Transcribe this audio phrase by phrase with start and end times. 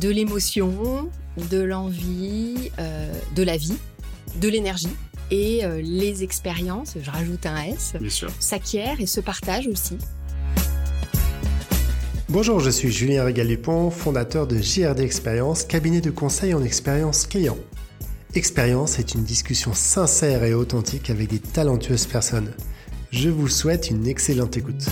[0.00, 1.10] de l'émotion,
[1.50, 3.76] de l'envie, euh, de la vie,
[4.40, 4.94] de l'énergie
[5.30, 7.94] et euh, les expériences, je rajoute un S,
[8.38, 9.96] s'acquièrent et se partagent aussi.
[12.28, 17.56] Bonjour, je suis Julien Régal-Dupont, fondateur de JRD Expérience, cabinet de conseil en expérience client.
[18.34, 22.52] Expérience est une discussion sincère et authentique avec des talentueuses personnes.
[23.10, 24.86] Je vous souhaite une excellente écoute.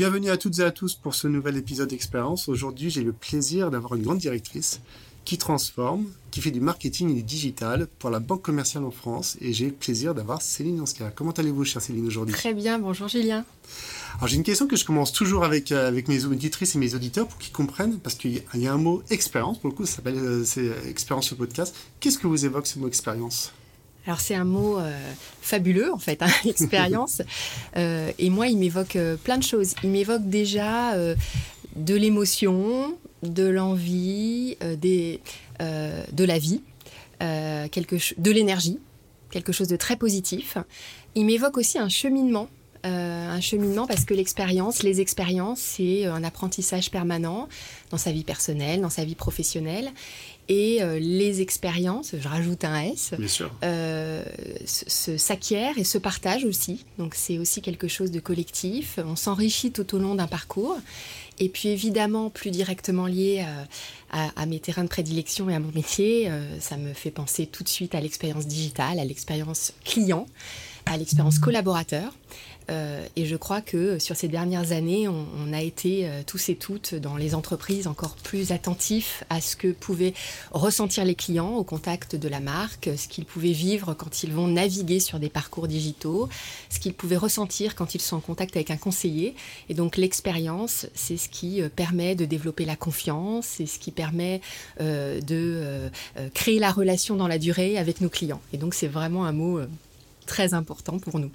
[0.00, 2.48] Bienvenue à toutes et à tous pour ce nouvel épisode d'Expérience.
[2.48, 4.80] Aujourd'hui, j'ai le plaisir d'avoir une grande directrice
[5.26, 9.36] qui transforme, qui fait du marketing et du digital pour la Banque commerciale en France.
[9.42, 11.12] Et j'ai le plaisir d'avoir Céline Anska.
[11.14, 12.34] Comment allez-vous, chère Céline, aujourd'hui?
[12.34, 13.44] Très bien, bonjour Julien.
[14.16, 16.94] Alors j'ai une question que je commence toujours avec, euh, avec mes auditrices et mes
[16.94, 19.96] auditeurs pour qu'ils comprennent, parce qu'il y, a un mot expérience, pour le coup, ça
[19.96, 21.76] s'appelle euh, c'est expérience sur podcast.
[22.00, 23.52] Qu'est-ce que vous évoque ce mot expérience?
[24.10, 24.92] Alors c'est un mot euh,
[25.40, 27.22] fabuleux en fait, hein, expérience.
[27.76, 29.74] et moi, il m'évoque plein de choses.
[29.82, 30.94] Il m'évoque déjà
[31.76, 34.76] de l'émotion, de l'envie, euh,
[35.60, 36.62] euh, de la vie,
[37.22, 38.78] euh, quelque de l'énergie,
[39.30, 40.58] quelque chose de très positif.
[41.14, 42.48] Il m'évoque aussi un cheminement.
[42.82, 47.46] un cheminement parce que l'expérience, les expériences, c'est un apprentissage permanent
[47.90, 49.90] dans sa vie personnelle, dans sa vie professionnelle.
[50.52, 53.14] Et les expériences, je rajoute un S,
[55.16, 56.84] s'acquièrent et se partagent aussi.
[56.98, 58.98] Donc c'est aussi quelque chose de collectif.
[59.06, 60.76] On s'enrichit tout au long d'un parcours.
[61.40, 65.72] Et puis évidemment, plus directement lié euh, à, mes terrains de prédilection et à mon
[65.72, 70.26] métier, euh, ça me fait penser tout de suite à l'expérience digitale, à l'expérience client,
[70.86, 72.12] à l'expérience collaborateur.
[72.70, 76.54] Euh, et je crois que sur ces dernières années, on, a été euh, tous et
[76.54, 80.14] toutes dans les entreprises encore plus attentifs à ce que pouvaient
[80.52, 84.46] ressentir les clients au contact de la marque, ce qu'ils pouvaient vivre quand ils vont
[84.46, 86.28] naviguer sur des parcours digitaux,
[86.68, 89.34] ce qu'ils pouvaient ressentir quand ils sont en contact avec un conseiller.
[89.68, 93.90] Et donc l'expérience, c'est ce qui euh, permet de développer la confiance, c'est ce qui
[93.90, 94.40] permet
[94.78, 95.90] de
[96.34, 98.40] créer la relation dans la durée avec nos clients.
[98.52, 99.60] Et donc c'est vraiment un mot
[100.26, 101.30] très important pour nous.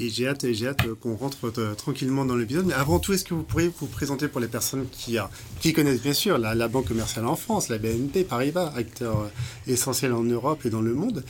[0.00, 2.66] Et j'ai hâte, hâte qu'on rentre euh, tranquillement dans l'épisode.
[2.66, 5.18] Mais avant tout, est-ce que vous pourriez vous présenter pour les personnes qui,
[5.60, 10.12] qui connaissent bien sûr la, Banque commerciale en France, la BNP Paribas, acteur euh, essentiel
[10.12, 11.22] en Europe et dans le monde,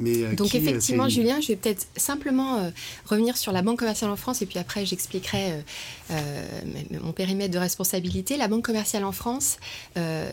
[0.00, 2.70] euh, Donc effectivement, Julien, je vais peut-être simplement euh,
[3.06, 5.62] revenir sur la Banque commerciale en France et puis après j'expliquerai
[6.10, 6.42] euh,
[7.02, 8.36] mon périmètre de responsabilité.
[8.36, 9.58] La Banque commerciale en France,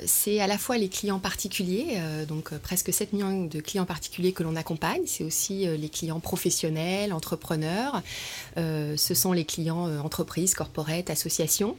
[0.06, 4.44] c'est à la fois les clients particuliers, donc presque 7 millions de clients particuliers que
[4.44, 8.02] l'on accompagne, c'est aussi les clients professionnels, entrepreneurs,
[8.58, 11.76] ce sont les clients entreprises, corporate, associations.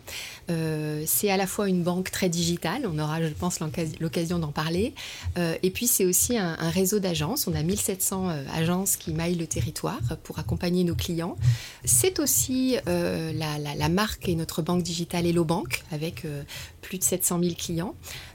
[0.49, 3.61] c'est à la fois une banque très digitale, on aura je pense
[4.01, 4.95] l'occasion d'en parler,
[5.37, 7.47] et puis c'est aussi un, un réseau d'agences.
[7.47, 11.37] On a 1700 euh, agences qui maillent le territoire pour accompagner nos clients.
[11.85, 16.43] C'est aussi euh, la, marque et notre banque digitale Hello Bank avec euh,
[16.83, 17.95] plus de 700 000 clients.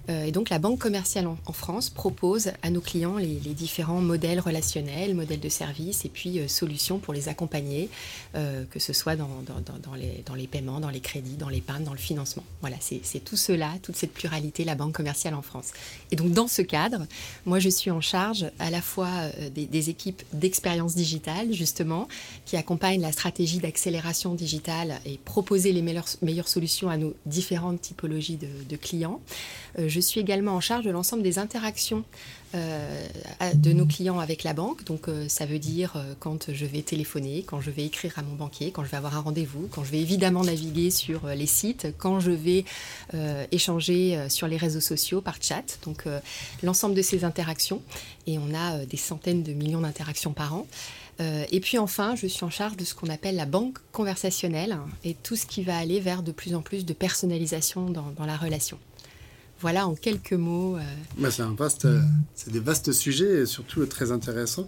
[0.10, 5.14] et donc la banque commerciale en, France propose à nos clients les, différents modèles relationnels,
[5.14, 7.90] modèles de services et puis solutions pour les accompagner,
[8.34, 9.28] que ce soit dans,
[9.96, 12.44] les, les paiements, dans les crédits, dans l'épargne, dans le financement.
[12.62, 15.74] Voilà, c'est tout cela, toute cette pluralité, la banque commerciale en France.
[16.12, 17.06] Et donc dans ce cadre,
[17.46, 22.08] moi je suis en charge à la fois euh, des, équipes d'expérience digitale, justement,
[22.46, 28.37] qui accompagnent la stratégie d'accélération digitale et proposer les meilleures, solutions à nos différentes typologies
[28.38, 29.22] de, clients.
[29.80, 32.04] Euh, je suis également en charge de l'ensemble des interactions
[32.56, 33.08] euh,
[33.56, 34.84] de nos clients avec la banque.
[34.86, 38.72] Donc ça veut dire quand je vais téléphoner, quand je vais écrire à mon banquier,
[38.72, 42.20] quand je vais avoir un rendez-vous, quand je vais évidemment naviguer sur les sites, quand
[42.20, 42.64] je vais
[43.52, 45.80] échanger sur les réseaux sociaux par chat.
[45.84, 46.06] Donc
[46.64, 47.82] l'ensemble de ces interactions.
[48.28, 50.68] Et on a des centaines de millions d'interactions par an.
[51.20, 54.78] Euh, et puis enfin, je suis en charge de ce qu'on appelle la banque conversationnelle
[55.04, 58.38] et tout ce qui va aller vers de plus en plus de personnalisation dans, la
[58.38, 58.78] relation.
[59.60, 60.78] Voilà en quelques mots.
[60.78, 60.82] Euh,
[61.18, 62.02] bah, c'est un vaste, euh,
[62.36, 64.68] c'est des vastes sujets et surtout très intéressants.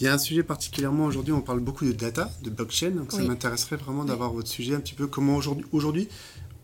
[0.00, 3.10] Il y a un sujet particulièrement aujourd'hui, on parle beaucoup de data, de blockchain, donc
[3.10, 6.08] ça m'intéresserait vraiment d'avoir votre sujet un petit peu comment aujourd'hui, aujourd'hui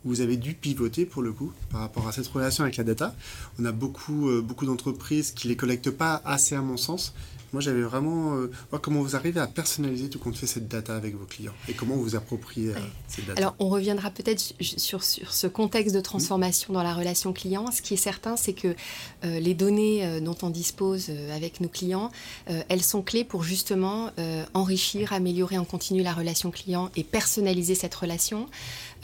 [0.05, 3.15] vous avez dû pivoter pour le coup par rapport à cette relation avec la data.
[3.59, 7.15] On a beaucoup, euh, beaucoup d'entreprises qui ne les collectent pas assez à mon sens.
[7.55, 8.51] Moi, j'avais vraiment euh,
[8.83, 11.95] comment vous arrivez à personnaliser tout compte fait cette data avec vos clients et comment
[11.95, 13.41] vous vous appropriez euh, cette data.
[13.41, 17.71] Alors, on reviendra peut-être sur, sur, ce contexte de transformation dans la relation client.
[17.71, 18.75] Ce qui est certain, c'est que
[19.23, 22.11] les données dont on dispose avec nos clients,
[22.47, 24.11] elles sont clés pour justement
[24.53, 28.49] enrichir, améliorer en continu la relation client et personnaliser cette relation.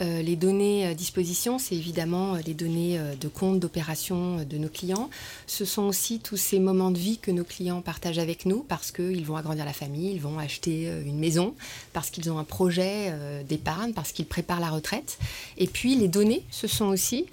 [0.01, 4.57] Euh, les données à disposition, c'est évidemment euh, les données euh, de compte, d'opération de
[4.57, 5.09] nos clients.
[5.47, 8.91] Ce sont aussi tous ces moments de vie que nos clients partagent avec nous parce
[8.91, 11.53] qu'ils vont agrandir la famille, ils vont acheter une maison,
[11.93, 13.13] parce qu'ils ont un projet
[13.47, 15.17] d'épargne, parce qu'ils préparent la retraite.
[15.57, 17.25] Et puis les données, ce sont aussi,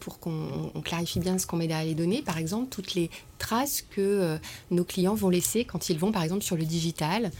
[0.00, 3.82] pour qu'on clarifie bien ce qu'on met derrière les données, par exemple, toutes les traces
[3.82, 4.38] que
[4.70, 7.30] nos clients vont laisser quand ils vont, par exemple, sur le digital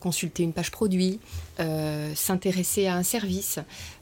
[0.00, 1.20] consulter une page produit,
[1.60, 3.58] euh, s'intéresser à un service.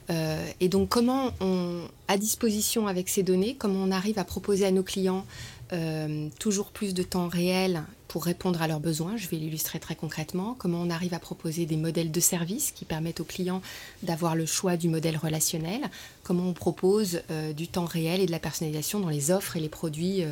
[0.09, 4.65] Euh, et donc comment on, à disposition avec ces données, comment on arrive à proposer
[4.65, 5.25] à nos clients
[5.73, 9.17] euh, toujours plus de temps réel pour répondre à leurs besoins?
[9.17, 10.55] Je vais l'illustrer très concrètement.
[10.57, 13.61] Comment on arrive à proposer des modèles de service qui permettent aux clients
[14.01, 15.81] d'avoir le choix du modèle relationnel?
[16.23, 17.21] Comment on propose
[17.57, 20.23] du temps réel et de la personnalisation dans les offres et les produits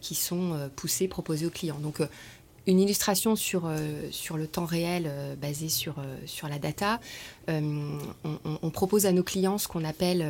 [0.00, 1.80] qui sont poussés, proposés aux clients?
[1.80, 2.00] Donc
[2.70, 7.00] une illustration sur, euh, sur le temps réel euh, basé sur, euh, sur la data.
[7.48, 10.24] On, propose à nos clients ce qu'on appelle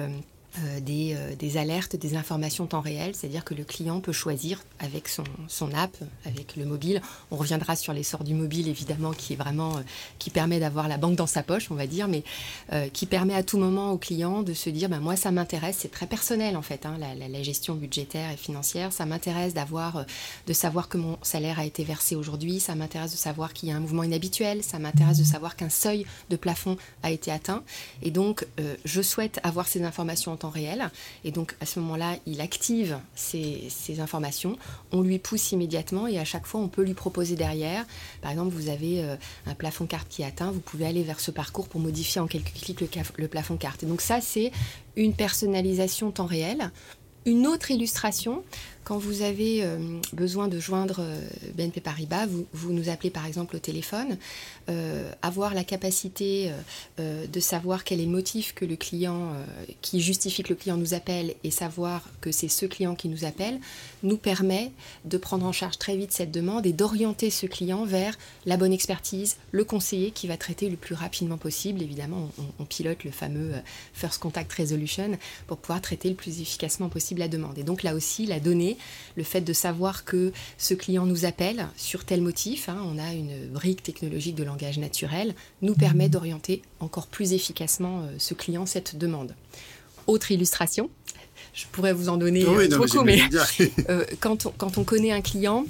[0.59, 4.65] euh, des, euh, des, alertes, des informations temps réel, c'est-à-dire que le client peut choisir
[4.81, 7.01] avec son, son, app, avec le mobile.
[7.31, 9.83] On reviendra sur l'essor du mobile, évidemment, qui est vraiment euh,
[10.19, 12.25] qui permet d'avoir la banque dans sa poche, on va dire, mais
[12.93, 15.91] qui permet à tout moment au client de se dire, ben, moi, ça m'intéresse, c'est
[15.91, 20.05] très personnel en fait, hein, la, la, gestion budgétaire et financière, ça m'intéresse d'avoir,
[20.47, 23.73] de savoir que mon salaire a été versé aujourd'hui, ça m'intéresse de savoir qu'il y
[23.73, 27.63] a un mouvement inhabituel, ça m'intéresse de savoir qu'un seuil de plafond a été atteint,
[28.03, 28.47] et donc
[28.85, 30.91] je souhaite avoir ces informations temps réel.
[31.25, 34.57] Et donc à ce moment-là, il active ces, informations,
[34.93, 37.85] on lui pousse immédiatement et à chaque fois, on peut lui proposer derrière.
[38.23, 39.17] Par exemple, vous avez euh,
[39.47, 42.27] un plafond carte qui est atteint, vous pouvez aller vers ce parcours pour modifier en
[42.27, 43.83] quelques clics le, le plafond carte.
[43.83, 44.53] Et donc ça, c'est
[44.97, 46.71] une personnalisation temps réel.
[47.27, 48.43] Une autre illustration,
[48.85, 49.79] quand vous avez euh,
[50.13, 51.21] besoin de joindre euh,
[51.55, 54.17] BNP Paribas, vous, nous appelez par exemple au téléphone,
[54.69, 56.53] euh, avoir la capacité
[56.99, 59.35] de savoir quel est le motif que le client,
[59.81, 63.25] qui justifie que le client nous appelle et savoir que c'est ce client qui nous
[63.25, 63.59] appelle,
[64.03, 64.71] nous permet
[65.05, 68.17] de prendre en charge très vite cette demande et d'orienter ce client vers
[68.47, 71.83] la bonne expertise, le conseiller qui va traiter le plus rapidement possible.
[71.83, 73.53] Évidemment, on, on pilote le fameux
[73.93, 77.59] First Contact Resolution pour pouvoir traiter le plus efficacement possible la demande.
[77.59, 78.70] Et donc là aussi, la donnée
[79.17, 83.13] le fait de savoir que ce client nous appelle sur tel motif, hein, on a
[83.13, 88.67] une brique technologique de langage naturel, nous permet d'orienter encore plus efficacement euh, ce client,
[88.67, 89.35] cette demande.
[90.07, 90.91] Autre illustration,
[91.53, 93.21] je pourrais vous en donner oui, euh, beaucoup, mais,
[93.89, 95.65] euh, quand, quand, on, connaît un client,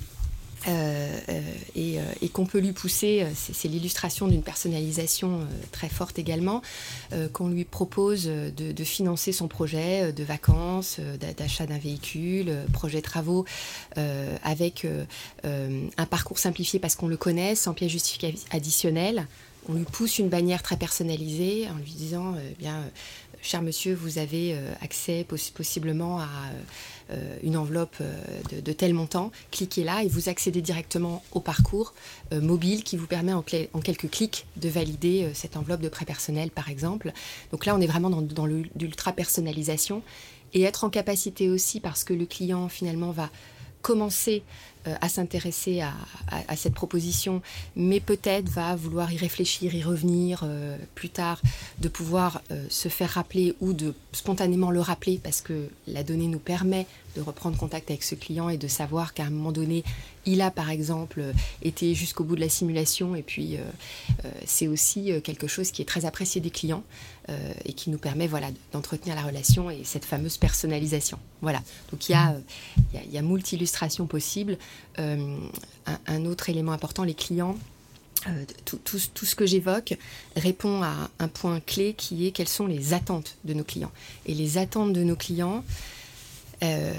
[0.69, 1.41] euh, euh,
[1.77, 5.41] euh, et, qu'on peut lui pousser, c'est l'illustration d'une personnalisation
[5.73, 6.63] très forte également,
[7.33, 11.01] qu'on lui propose de, financer son projet de vacances,
[11.37, 13.45] d'achat d'un véhicule, projet travaux,
[14.45, 14.87] avec
[15.45, 19.27] un parcours simplifié parce qu'on le connaît, sans pièce justificatif additionnel.
[19.69, 22.85] On lui pousse une bannière très personnalisée en lui disant, bien,
[23.43, 26.29] cher monsieur, vous avez accès possiblement à
[27.13, 28.15] euh, une enveloppe euh,
[28.63, 31.93] de, tel montant, cliquez là et vous accédez directement au parcours
[32.33, 36.51] euh, mobile qui vous permet en, quelques clics de valider cette enveloppe de prêt personnel,
[36.51, 37.13] par exemple.
[37.51, 40.03] Donc là, on est vraiment dans, dans l'ultra personnalisation
[40.55, 43.29] et être en capacité aussi, parce que le client finalement va
[43.83, 44.70] commencer euh,
[45.01, 47.43] à s'intéresser à, cette proposition,
[47.77, 51.41] mais peut-être va vouloir y réfléchir, y revenir euh, plus tard,
[51.79, 56.27] de pouvoir euh, se faire rappeler ou de spontanément le rappeler parce que la donnée
[56.27, 56.87] nous permet
[57.17, 59.85] de reprendre contact avec ce client et de savoir qu'à un moment donné,
[60.27, 61.23] il a par exemple
[61.63, 63.57] été jusqu'au bout de la simulation et puis
[64.45, 66.85] c'est aussi quelque chose qui est très apprécié des clients
[67.65, 71.19] et qui nous permet voilà, d'entretenir la relation et cette fameuse personnalisation.
[71.41, 72.37] Voilà, donc il y a,
[72.93, 74.59] il y a, multi illustrations possibles.
[74.99, 75.37] Euh,
[76.07, 77.57] un, autre élément important, les clients,
[78.29, 79.97] euh, tout, tout, ce que j'évoque
[80.37, 83.93] répond à un point clé qui est quelles sont les attentes de nos clients.
[84.27, 85.65] Et les attentes de nos clients,
[86.63, 86.93] euh,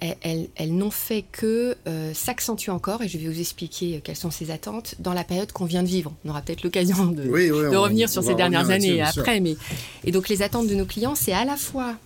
[0.00, 1.76] elles, n'ont fait que
[2.14, 5.66] s'accentuer encore, et je vais vous expliquer quelles sont ces attentes dans la période qu'on
[5.66, 6.14] vient de vivre.
[6.24, 7.28] On aura peut-être l'occasion de,
[7.76, 9.40] revenir sur ces dernières années après.
[9.40, 9.56] Mais,
[10.04, 11.96] et donc les attentes de nos clients, c'est à la fois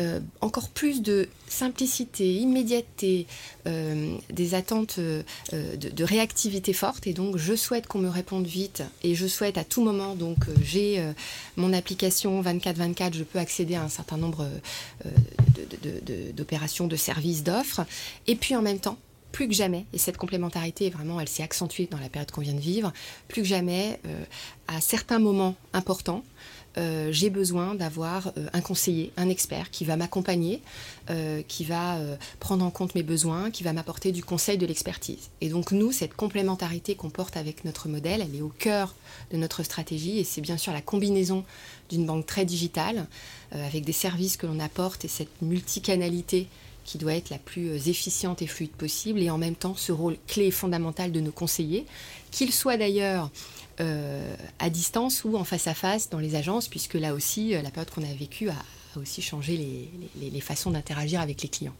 [0.00, 3.26] euh, encore plus de simplicité, immédiateté,
[3.66, 7.06] euh, des attentes euh, de, réactivité forte.
[7.06, 10.38] Et donc, je souhaite qu'on me réponde vite et je souhaite à tout moment, donc
[10.62, 11.04] j'ai
[11.56, 14.48] mon application 24-24, je peux accéder à un certain nombre
[16.34, 17.82] d'opérations, de, services, d'offres.
[18.26, 18.98] Et puis en même temps,
[19.32, 22.54] plus que jamais, et cette complémentarité, vraiment, elle s'est accentuée dans la période qu'on vient
[22.54, 22.92] de vivre,
[23.28, 24.00] plus que jamais,
[24.68, 26.24] à certains moments importants,
[26.78, 30.62] euh, j'ai besoin d'avoir euh, un conseiller, un expert qui va m'accompagner,
[31.10, 31.98] euh, qui va
[32.38, 35.30] prendre en compte mes besoins, qui va m'apporter du conseil, de l'expertise.
[35.40, 38.94] Et donc nous, cette complémentarité qu'on porte avec notre modèle, elle est au cœur
[39.32, 41.44] de notre stratégie et c'est bien sûr la combinaison
[41.88, 43.06] d'une banque très digitale
[43.52, 46.46] avec des services que l'on apporte et cette multicanalité
[46.84, 50.16] qui doit être la plus efficiente et fluide possible, et en même temps ce rôle
[50.26, 51.86] clé et fondamental de nos conseillers,
[52.30, 53.30] qu'ils soient d'ailleurs
[54.58, 57.90] à distance ou en face à face dans les agences, puisque là aussi, la période
[57.90, 58.54] qu'on a vécue a,
[58.96, 61.74] aussi changé les façons d'interagir avec les clients.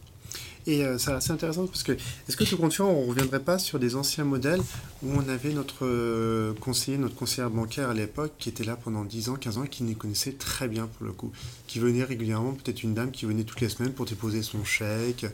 [0.67, 3.79] Et euh, c'est intéressant parce que, est-ce que compte fait, on ne reviendrait pas sur
[3.79, 4.61] des anciens modèles
[5.01, 9.03] où on avait notre euh, conseiller, notre conseillère bancaire à l'époque qui était là pendant
[9.03, 11.31] 10 ans, 15 ans et qui nous connaissait très bien pour le coup,
[11.65, 15.25] qui venait régulièrement, peut-être une dame qui venait toutes les semaines pour déposer son chèque.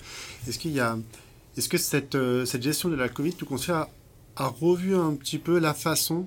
[0.48, 0.98] Est-ce qu'il y a,
[1.58, 3.90] est-ce que cette, euh, cette gestion de la Covid, tout fait, a,
[4.38, 6.26] a, revu un petit peu la façon,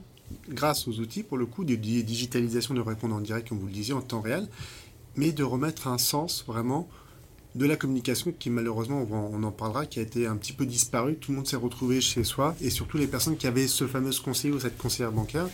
[0.48, 3.72] grâce aux outils pour le coup, de, digitalisation de répondre en direct, comme vous le
[3.72, 4.48] disiez, en temps réel,
[5.16, 6.88] mais de remettre un sens vraiment
[7.56, 11.16] de la communication qui malheureusement, on en parlera, qui a été un petit peu disparu.
[11.16, 14.12] Tout le monde s'est retrouvé chez soi et surtout les personnes qui avaient ce fameux
[14.22, 15.48] conseiller ou cette conseillère bancaire,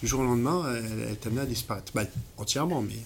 [0.00, 1.92] du jour au lendemain, elle est amenée à disparaître.
[1.94, 2.04] Bah,
[2.38, 2.98] entièrement, mais...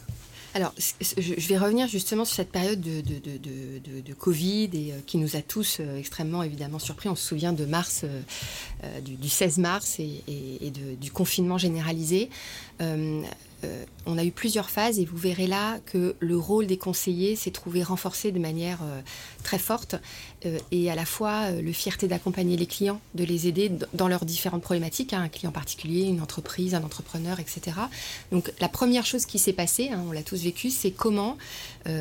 [0.54, 0.72] Alors,
[1.18, 5.78] je vais revenir justement sur cette période de, Covid et euh, qui nous a tous
[5.80, 7.08] euh, extrêmement évidemment surpris.
[7.08, 10.70] On se souvient de mars, euh, du, 16 mars et,
[11.00, 12.30] du confinement généralisé.
[12.80, 17.50] On a eu plusieurs phases et vous verrez là que le rôle des conseillers s'est
[17.50, 18.80] trouvé renforcé de manière
[19.42, 19.96] très forte
[20.70, 24.62] et à la fois le fierté d'accompagner les clients, de les aider dans leurs différentes
[24.62, 27.76] problématiques, hein, un client particulier, une entreprise, un entrepreneur, etc.
[28.32, 31.36] Donc la première chose qui s'est passée, hein, on l'a tous vécu, c'est comment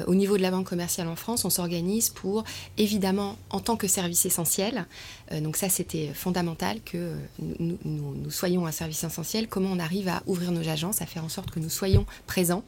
[0.08, 2.46] au niveau de la banque commerciale en France, on s'organise pour
[2.78, 4.86] évidemment en tant que service essentiel,
[5.42, 10.52] donc ça c'était fondamental que nous, soyons un service essentiel, comment on arrive à ouvrir
[10.52, 12.64] nos agences, à faire en sorte que nous soyons présents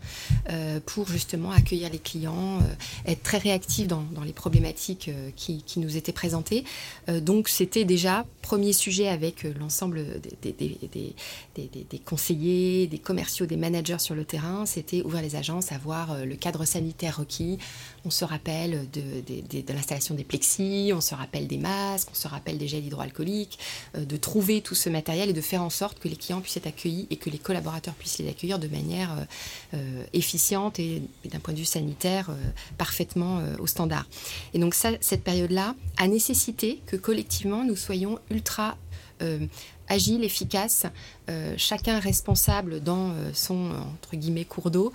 [0.50, 5.29] euh, pour justement accueillir les clients, euh, être très réactifs dans, les problématiques euh,
[5.65, 6.63] qui, nous étaient présentées.
[7.22, 10.05] donc c'était déjà premier sujet avec l'ensemble
[10.41, 16.25] des, des, conseillers, des commerciaux, des managers sur le terrain, c'était ouvrir les agences, avoir
[16.25, 17.57] le cadre sanitaire requis.
[18.05, 22.57] On se rappelle de, l'installation des plexis, on se rappelle des masques, on se rappelle
[22.57, 23.59] des gels hydroalcooliques,
[23.97, 26.67] de trouver tout ce matériel et de faire en sorte que les clients puissent être
[26.67, 29.24] accueillis et que les collaborateurs puissent les accueillir de manière euh,
[29.75, 32.35] euh, efficiente et, d'un point de vue sanitaire euh,
[32.77, 34.07] parfaitement au standard.
[34.53, 38.77] Et donc ça, cette période-là a nécessité que collectivement nous soyons ultra
[39.88, 40.85] agile, efficace,
[41.55, 44.91] chacun responsable dans son entre guillemets cours d'eau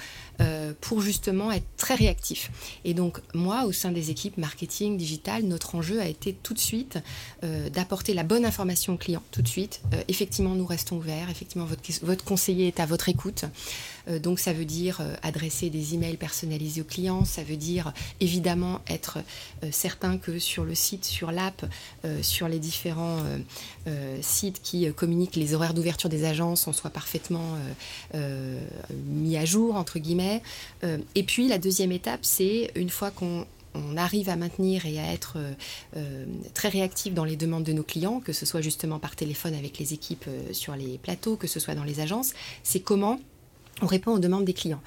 [0.81, 2.51] pour justement être très réactif.
[2.85, 6.59] Et donc moi, au sein des équipes marketing digital, notre enjeu a été tout de
[6.59, 6.99] suite
[7.43, 9.83] d'apporter la bonne information au client tout de suite.
[10.09, 11.31] effectivement, nous restons ouverts.
[11.31, 13.45] Effectivement, votre, votre conseiller est à votre écoute.
[14.09, 17.93] Euh, donc ça veut dire euh, adresser des emails personnalisés aux clients, ça veut dire
[18.21, 19.19] évidemment être
[19.63, 21.65] euh, certain que sur le site, sur l'app,
[22.23, 23.19] sur les différents
[24.21, 27.57] sites qui communiquent les horaires d'ouverture des agences, on soit parfaitement
[29.07, 30.30] mis à jour, entre guillemets.
[31.15, 33.47] Et puis la deuxième étape, c'est une fois qu'on
[33.97, 35.39] arrive à maintenir et à être
[36.55, 39.79] très réactif dans les demandes de nos clients, que ce soit justement par téléphone avec
[39.79, 42.33] les équipes sur les plateaux, que ce soit dans les agences,
[42.63, 43.21] c'est comment
[43.83, 44.81] on répond aux demandes des clients.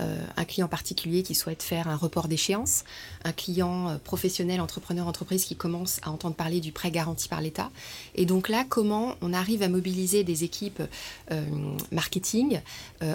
[0.00, 2.84] Euh, un client particulier qui souhaite faire un report d'échéance,
[3.24, 7.40] un client euh, professionnel, entrepreneur, entreprise qui commence à entendre parler du prêt garanti par
[7.40, 7.70] l'État.
[8.14, 10.82] Et donc là, comment on arrive à mobiliser des équipes
[11.30, 11.44] euh,
[11.92, 12.60] marketing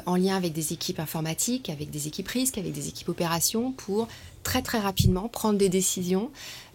[0.06, 4.08] en lien avec des équipes informatiques, avec des équipes risques, avec des équipes opérations pour
[4.46, 6.30] très très rapidement prendre des décisions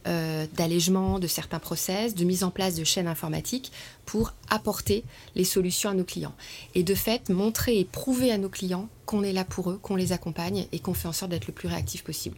[0.07, 3.71] euh, d'allègement de certains process, de mise en place de chaînes informatiques
[4.07, 5.05] pour apporter
[5.35, 6.35] les solutions à nos clients.
[6.75, 9.97] Et de fait, montrer et prouver à nos clients qu'on est là pour eux, qu'on
[9.97, 12.37] les accompagne et qu'on fait en sorte d'être le plus réactif possible.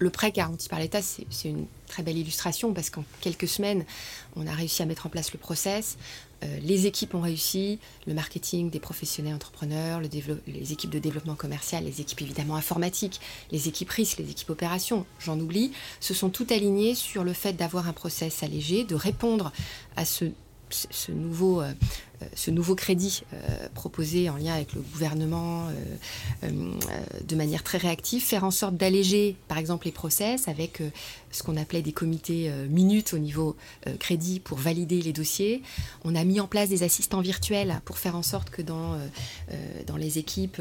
[0.00, 3.84] Le prêt garanti par l'État, c'est une très belle illustration parce qu'en quelques semaines,
[4.34, 5.98] on a réussi à mettre en place le process.
[6.42, 11.84] Euh, les équipes ont réussi, le marketing des professionnels entrepreneurs, les équipes de développement commercial,
[11.84, 13.20] les équipes évidemment informatiques,
[13.52, 17.52] les équipes risques, les équipes opérations, j'en oublie, se sont toutes alignées sur le fait
[17.52, 19.52] d'avoir un process allégé, de répondre
[19.96, 20.24] à ce
[20.72, 21.72] ce nouveau, euh,
[22.22, 25.68] euh, ce nouveau crédit euh, proposé en lien avec le gouvernement
[26.42, 30.82] de manière très réactive, faire en sorte d'alléger par exemple les process avec
[31.30, 33.56] ce qu'on appelait des comités minutes au niveau
[33.98, 35.62] crédit pour valider les dossiers.
[36.04, 38.98] On a mis en place des assistants virtuels pour faire en sorte que dans,
[39.86, 40.60] dans les équipes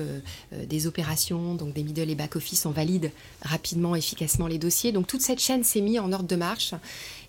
[0.51, 3.11] des opérations, donc des middle et back office, on valide
[3.41, 4.91] rapidement, efficacement les dossiers.
[4.91, 6.73] Donc toute cette chaîne s'est mise en ordre de marche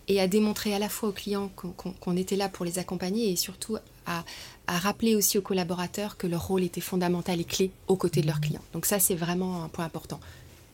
[0.09, 3.37] et à démontrer à la fois aux clients qu'on était là pour les accompagner et
[3.37, 3.77] surtout
[4.07, 4.25] à,
[4.67, 8.41] rappeler aussi aux collaborateurs que leur rôle était fondamental et clé aux côtés de leurs
[8.41, 8.63] clients.
[8.73, 10.21] Donc ça, c'est vraiment un point important.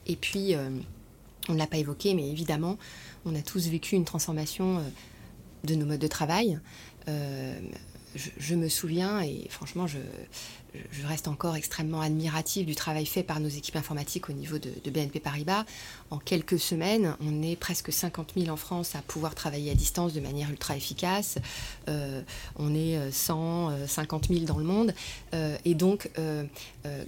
[0.06, 0.68] Et puis, euh,
[1.49, 2.76] on ne l'a pas évoqué, mais évidemment,
[3.25, 4.83] on a tous vécu une transformation euh,
[5.64, 6.61] de nos modes de travail.
[7.09, 7.59] Euh,
[8.16, 9.99] je, me souviens, et franchement, je,
[11.06, 15.20] reste encore extrêmement admiratif du travail fait par nos équipes informatiques au niveau de, BNP
[15.20, 15.64] Paribas.
[16.11, 20.12] En quelques semaines, on est presque 50 000 en France à pouvoir travailler à distance
[20.12, 21.38] de manière ultra efficace.
[21.88, 22.20] Euh,
[22.56, 24.94] on est 150 000 dans le monde.
[25.32, 26.44] Euh, et donc, euh,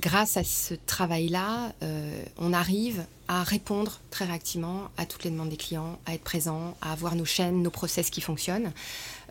[0.01, 1.73] grâce à ce travail-là,
[2.39, 6.77] on arrive à répondre très réactivement à toutes les demandes des clients, à être présent,
[6.81, 8.73] à avoir nos chaînes, nos process qui fonctionnent.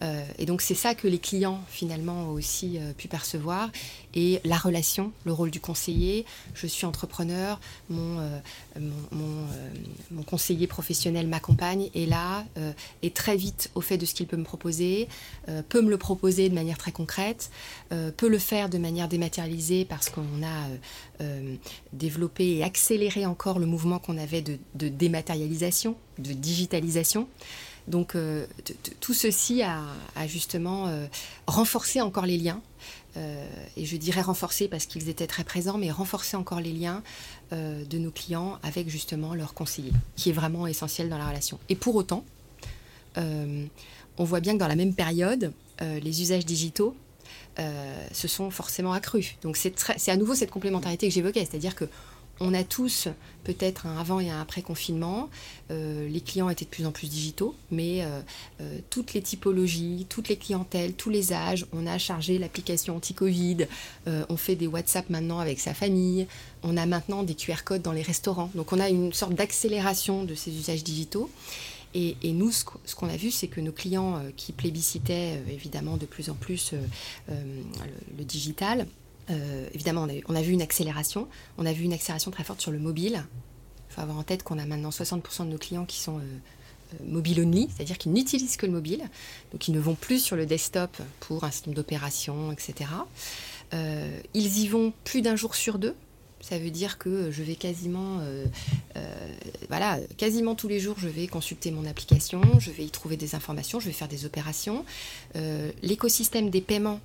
[0.03, 3.69] Euh, et donc c'est ça que les clients finalement ont aussi euh, pu percevoir.
[4.13, 6.25] Et la relation, le rôle du conseiller.
[6.55, 8.39] Je suis entrepreneur, mon, euh,
[10.25, 12.43] conseiller professionnel m'accompagne et là
[13.03, 15.07] est très vite au fait de ce qu'il peut me proposer,
[15.69, 17.51] peut me le proposer de manière très concrète,
[17.89, 21.23] peut le faire de manière dématérialisée parce qu'on a
[21.93, 27.27] développé et accéléré encore le mouvement qu'on avait de dématérialisation, de digitalisation.
[27.87, 28.45] Donc euh,
[28.99, 29.81] tout ceci a,
[30.27, 31.05] justement euh,
[31.47, 32.61] renforcé encore les liens.
[33.15, 37.01] Euh, et je dirais renforcer parce qu'ils étaient très présents, mais renforcer encore les liens
[37.51, 41.59] de nos clients avec justement leur conseiller, qui est vraiment essentiel dans la relation.
[41.69, 42.25] Et pour autant,
[43.15, 46.93] on voit bien que dans la même période, les usages digitaux
[47.57, 49.35] se sont forcément accrus.
[49.43, 51.85] Donc c'est à nouveau cette complémentarité que j'évoquais, c'est-à-dire que
[52.39, 53.07] on a tous
[53.43, 55.29] peut-être un avant et un après confinement.
[55.71, 58.19] Euh, les clients étaient de plus en plus digitaux, mais euh,
[58.61, 63.67] euh, toutes les typologies, toutes les clientèles, tous les âges, on a chargé l'application anti-Covid,
[64.05, 66.27] on fait des WhatsApp maintenant avec sa famille,
[66.63, 68.51] on a maintenant des QR codes dans les restaurants.
[68.55, 71.29] Donc on a une sorte d'accélération de ces usages digitaux.
[71.93, 72.63] Et, nous, ce
[72.95, 76.73] qu'on a vu, c'est que nos clients qui plébiscitaient évidemment de plus en plus
[77.27, 78.85] le digital,
[79.29, 81.27] euh, évidemment, on a, vu une accélération.
[81.57, 83.23] On a vu une accélération très forte sur le mobile.
[83.89, 86.21] Il faut avoir en tête qu'on a maintenant 60% de nos clients qui sont euh,
[86.21, 89.03] euh, mobile only, c'est-à-dire qu'ils n'utilisent que le mobile.
[89.51, 92.89] Donc, ils ne vont plus sur le desktop pour un système d'opération, etc.
[94.33, 95.95] ils y vont plus d'un jour sur deux.
[96.39, 98.21] Ça veut dire que je vais quasiment,
[99.67, 103.33] voilà, quasiment tous les jours, je vais consulter mon application, je vais y trouver des
[103.33, 104.85] informations, je vais faire des opérations.
[105.81, 107.01] L'écosystème des paiements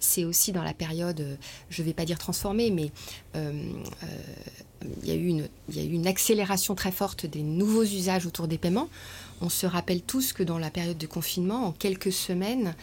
[0.00, 1.36] c'est aussi dans la période, euh,
[1.70, 2.90] je ne vais pas dire transformée, mais
[3.36, 3.52] euh,
[4.02, 4.06] euh,
[5.02, 7.84] il, y a eu une, il y a eu une accélération très forte des nouveaux
[7.84, 8.88] usages autour des paiements.
[9.40, 12.74] On se rappelle tous que dans la période de confinement, en quelques semaines,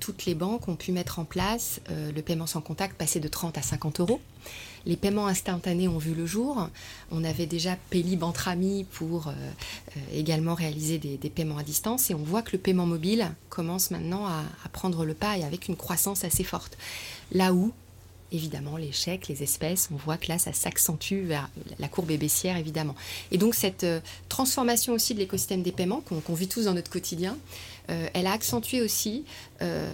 [0.00, 3.58] toutes les banques ont pu mettre en place le paiement sans contact, passer de 30
[3.58, 4.20] à 50 euros.
[4.86, 6.68] Les paiements instantanés ont vu le jour.
[7.10, 12.10] On avait déjà Paylib entre amis pour euh, euh, également réaliser des, paiements à distance.
[12.10, 15.68] Et on voit que le paiement mobile commence maintenant à prendre le pas et avec
[15.68, 16.78] une croissance assez forte.
[17.32, 17.72] Là où
[18.32, 22.18] évidemment les chèques, les espèces, on voit que là ça s'accentue vers la courbe est
[22.18, 22.94] baissière évidemment.
[23.30, 26.90] Et donc cette euh, transformation aussi de l'écosystème des paiements qu'on vit tous dans notre
[26.90, 27.36] quotidien,
[27.90, 29.24] euh, elle a accentué aussi
[29.62, 29.90] euh,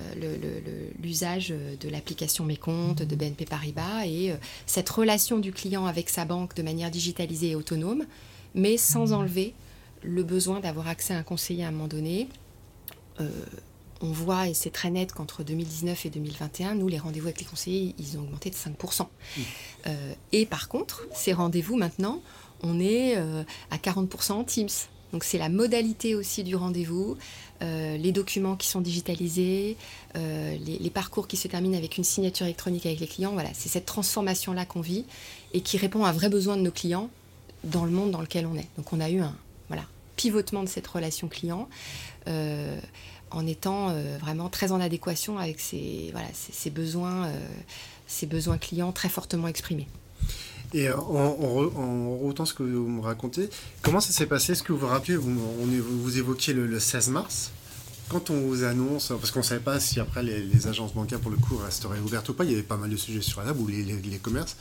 [1.03, 4.35] l'usage de l'application Mes comptes de BNP Paribas et
[4.67, 8.05] cette relation du client avec sa banque de manière digitalisée et autonome,
[8.55, 9.55] mais sans enlever
[10.03, 12.29] le besoin d'avoir accès à un conseiller à un moment donné
[14.05, 17.47] on voit, et c'est très net qu'entre 2019 et 2021, nous, les rendez-vous avec les
[17.47, 19.03] conseillers, ils ont augmenté de 5%.
[19.03, 19.41] Mmh.
[19.87, 22.21] Euh, et par contre, ces rendez-vous maintenant,
[22.63, 24.69] on est euh, à 40% en Teams.
[25.13, 27.17] Donc c'est la modalité aussi du rendez-vous,
[27.63, 29.77] euh, les documents qui sont digitalisés,
[30.15, 33.33] les, parcours qui se terminent avec une signature électronique avec les clients.
[33.33, 35.07] Voilà, c'est cette transformation-là qu'on vit
[35.53, 37.11] et qui répond à un vrai besoin de nos clients
[37.63, 38.69] dans le monde dans lequel on est.
[38.77, 39.37] Donc on a eu un
[39.69, 39.85] voilà,
[40.17, 41.69] pivotement de cette relation client
[43.35, 47.29] en étant euh, vraiment très en adéquation avec ses, voilà, ses, besoins,
[48.07, 49.89] ses euh, besoins clients très fortement exprimés.
[50.73, 53.49] Et en, en, ce que vous me racontez,
[53.83, 54.53] comment ça s'est passé?
[54.53, 57.53] Est-ce que vous vous rappelez, vous, vous évoquiez le, 16 mars
[58.11, 61.31] quand on vous annonce, parce qu'on ne savait pas si après les, agences bancaires pour
[61.31, 63.47] le coup resteraient ouvertes ou pas, il y avait pas mal de sujets sur la
[63.47, 64.57] table ou les, les commerces.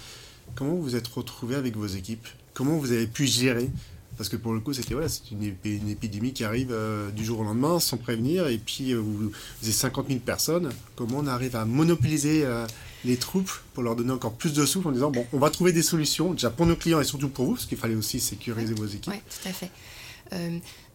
[0.56, 2.28] Comment vous vous êtes retrouvé avec vos équipes?
[2.54, 3.70] Comment vous avez pu gérer
[4.18, 7.40] parce que pour le coup, c'était voilà, c'est une, épidémie qui arrive euh, du jour
[7.40, 8.48] au lendemain sans prévenir.
[8.48, 10.70] Et puis, euh, vous, avez 50 000 personnes.
[10.96, 12.68] Comment on arrive à monopoliser euh,
[13.06, 15.72] les troupes pour leur donner encore plus de souffle en disant bon, on va trouver
[15.72, 18.74] des solutions, déjà pour nos clients et surtout pour vous, parce qu'il fallait aussi sécuriser
[18.74, 19.14] vos équipes.
[19.14, 19.72] Oui, tout à fait.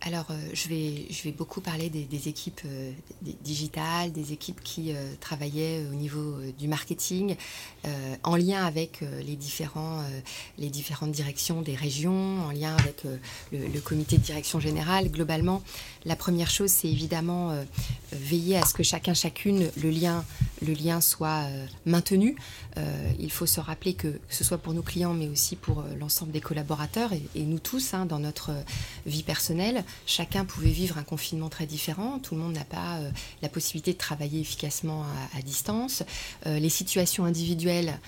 [0.02, 2.92] Alors, euh, je, vais, je vais beaucoup parler des, équipes euh,
[3.42, 7.36] digitales, des équipes qui euh, travaillaient au niveau du marketing,
[8.22, 10.02] en lien avec les, différents,
[10.58, 13.04] les différentes directions des régions, en lien avec
[13.52, 15.10] le, comité de direction générale.
[15.10, 15.62] Globalement,
[16.04, 17.54] la première chose, c'est évidemment
[18.12, 20.24] veiller à ce que chacun, chacune, le lien,
[20.60, 21.44] le lien soit
[21.86, 22.36] maintenu.
[23.18, 26.42] il faut se rappeler que, ce soit pour nos clients, mais aussi pour l'ensemble des
[26.42, 28.50] collaborateurs et, nous tous, hein, dans notre
[29.06, 32.18] vie personnelle, chacun pouvait vivre un confinement très différent.
[32.18, 32.98] Tout le monde n'a pas
[33.42, 35.04] la possibilité de travailler efficacement
[35.36, 36.02] à, distance.
[36.46, 37.98] les situations individuelles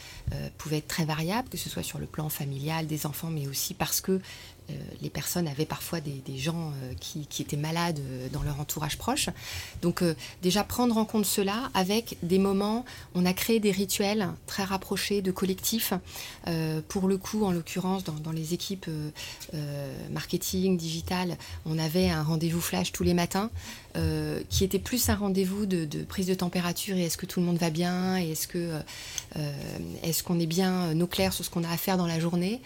[0.58, 3.74] pouvaient être très variables, que ce soit sur le plan familial des enfants, mais aussi
[3.74, 4.20] parce que euh,
[5.02, 9.28] les personnes avaient parfois des, gens euh, qui, étaient malades euh, dans leur entourage proche.
[9.82, 10.02] Donc
[10.42, 15.22] déjà prendre en compte cela avec des moments, on a créé des rituels très rapprochés
[15.22, 15.92] de collectifs.
[16.88, 18.88] pour le coup, en l'occurrence, dans, les équipes
[20.10, 23.50] marketing, digital, on avait un rendez-vous flash tous les matins
[24.48, 27.58] qui était plus un rendez-vous de, prise de température et est-ce que tout le monde
[27.58, 28.72] va bien et est-ce que
[30.02, 32.60] est-ce qu'on est bien au clair sur ce qu'on a à faire dans la journée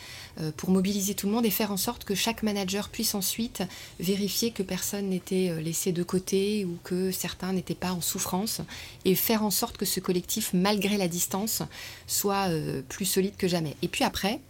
[0.56, 3.62] pour mobiliser tout le monde et faire en sorte que chaque manager puisse ensuite
[4.00, 8.60] vérifier que personne n'était euh, laissé de côté ou que certains n'étaient pas en souffrance
[9.04, 11.62] et faire en sorte que ce collectif, malgré la distance,
[12.06, 13.76] soit euh, plus solide que jamais.
[13.82, 14.40] Et puis après,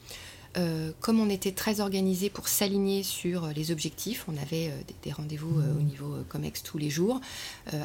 [0.57, 5.11] euh, comme on était très organisé pour s'aligner sur les objectifs, on avait euh, des,
[5.11, 7.21] rendez-vous euh, au niveau COMEX tous les jours.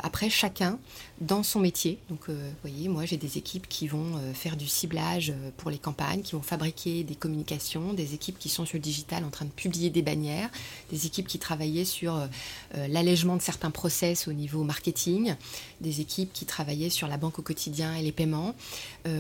[0.04, 0.78] après, chacun
[1.22, 2.00] dans son métier.
[2.10, 6.22] Donc, vous voyez, moi, j'ai des équipes qui vont faire du ciblage pour les campagnes,
[6.22, 9.52] qui vont fabriquer des communications, des équipes qui sont sur le digital en train de
[9.52, 10.50] publier des bannières,
[10.92, 12.28] des équipes qui travaillaient sur
[12.76, 15.36] l'allègement de certains process au niveau marketing,
[15.82, 18.56] des équipes qui travaillaient sur la banque au quotidien et les paiements.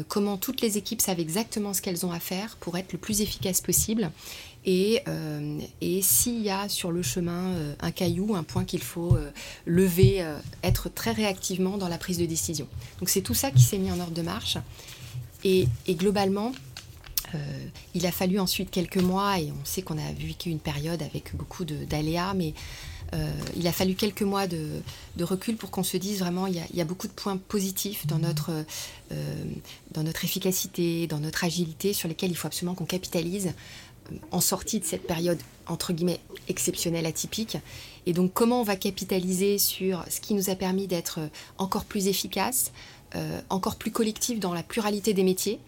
[0.08, 3.22] comment toutes les équipes savent exactement ce qu'elles ont à faire pour être le plus
[3.22, 4.12] efficace possible.
[4.65, 8.84] Et, euh, et s'il y a sur le chemin euh, un caillou, un point qu'il
[8.84, 9.32] faut euh,
[9.65, 10.25] lever,
[10.63, 12.67] être très réactivement dans la prise de décision.
[12.99, 14.58] Donc c'est tout ça qui s'est mis en ordre de marche.
[15.43, 16.52] Et, et globalement,
[17.93, 21.36] il a fallu ensuite quelques mois, et on sait qu'on a vécu une période avec
[21.36, 22.56] beaucoup d'aléas, mais
[23.56, 24.82] il a fallu quelques mois de,
[25.19, 28.52] recul pour qu'on se dise vraiment il y, a, beaucoup de points positifs dans notre,
[29.91, 33.54] dans notre efficacité, dans notre agilité, sur lesquels il faut absolument qu'on capitalise
[34.12, 37.58] euh, en sortie de cette période entre guillemets exceptionnelle, atypique.
[38.06, 41.19] Et donc comment on va capitaliser sur ce qui nous a permis d'être
[41.58, 42.72] encore plus efficace,
[43.15, 45.60] euh, encore plus collectif dans la pluralité des métiers,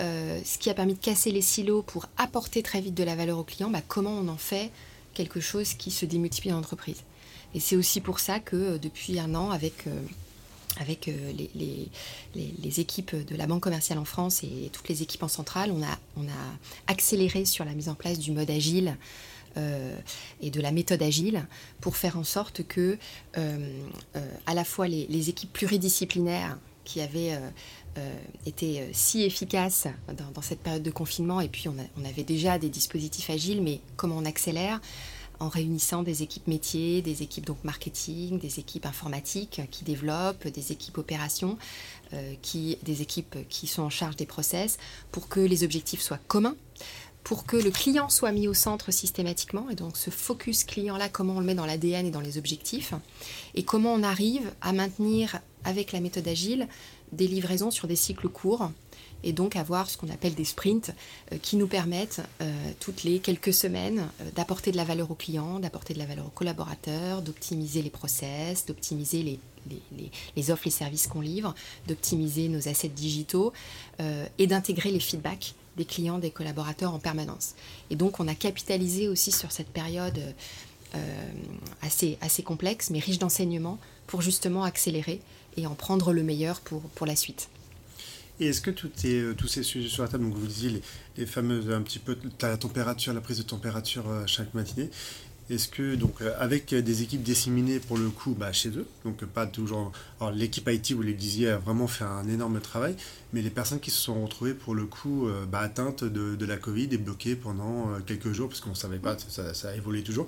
[0.00, 3.14] euh, ce qui a permis de casser les silos pour apporter très vite de la
[3.14, 4.70] valeur au client, bah, comment on en fait
[5.14, 7.02] quelque chose qui se démultiplie dans l'entreprise.
[7.54, 9.86] Et c'est aussi pour ça que depuis un an, avec
[10.80, 15.28] avec euh, les, équipes de la Banque commerciale en France et toutes les équipes en
[15.28, 16.26] centrale, on a,
[16.86, 18.96] accéléré sur la mise en place du mode agile
[19.56, 19.96] euh,
[20.40, 21.46] et de la méthode agile
[21.80, 22.98] pour faire en sorte que
[23.36, 23.82] euh,
[24.46, 27.38] à la fois les, équipes pluridisciplinaires qui avaient
[28.46, 29.86] été si efficaces
[30.34, 33.80] dans, cette période de confinement, et puis on, on avait déjà des dispositifs agiles, mais
[33.96, 34.80] comment on accélère?
[35.40, 40.70] En réunissant des équipes métiers, des équipes donc marketing, des équipes informatiques qui développent, des
[40.70, 41.58] équipes opérations,
[42.14, 44.78] euh, qui, des équipes qui sont en charge des process,
[45.10, 46.54] pour que les objectifs soient communs,
[47.24, 51.36] pour que le client soit mis au centre systématiquement, et donc ce focus client-là, comment
[51.36, 52.94] on le met dans l'ADN et dans les objectifs,
[53.54, 56.68] et comment on arrive à maintenir avec la méthode agile
[57.12, 58.70] des livraisons sur des cycles courts
[59.24, 60.92] et donc avoir ce qu'on appelle des sprints
[61.32, 65.16] euh, qui nous permettent euh, toutes les quelques semaines euh, d'apporter de la valeur aux
[65.16, 69.38] clients, d'apporter de la valeur aux collaborateurs, d'optimiser les process, d'optimiser
[70.36, 71.54] les, offres, les services qu'on livre,
[71.86, 73.52] d'optimiser nos assets digitaux
[74.38, 77.54] et d'intégrer les feedbacks des clients, des collaborateurs en permanence.
[77.90, 80.18] Et donc on a capitalisé aussi sur cette période
[81.80, 85.20] assez complexe mais riche d'enseignements pour justement accélérer
[85.56, 87.48] et en prendre le meilleur pour, pour la suite.
[88.40, 90.70] Et est-ce que tout est, euh, tous ces sujets sur la table, donc vous disiez
[90.70, 90.82] les,
[91.16, 94.90] les fameuses, un petit peu, la température, la prise de température euh, chaque matinée,
[95.50, 99.24] est-ce que, donc, euh, avec des équipes disséminées pour le coup bah, chez eux, donc
[99.26, 99.92] pas toujours.
[100.18, 102.96] Alors, l'équipe IT, vous le disiez, a vraiment fait un énorme travail,
[103.32, 106.56] mais les personnes qui se sont retrouvées pour le coup bah, atteintes de, de, la
[106.56, 110.02] Covid et bloquées pendant quelques jours, parce qu'on ne savait pas, ça, ça a évolué
[110.02, 110.26] toujours.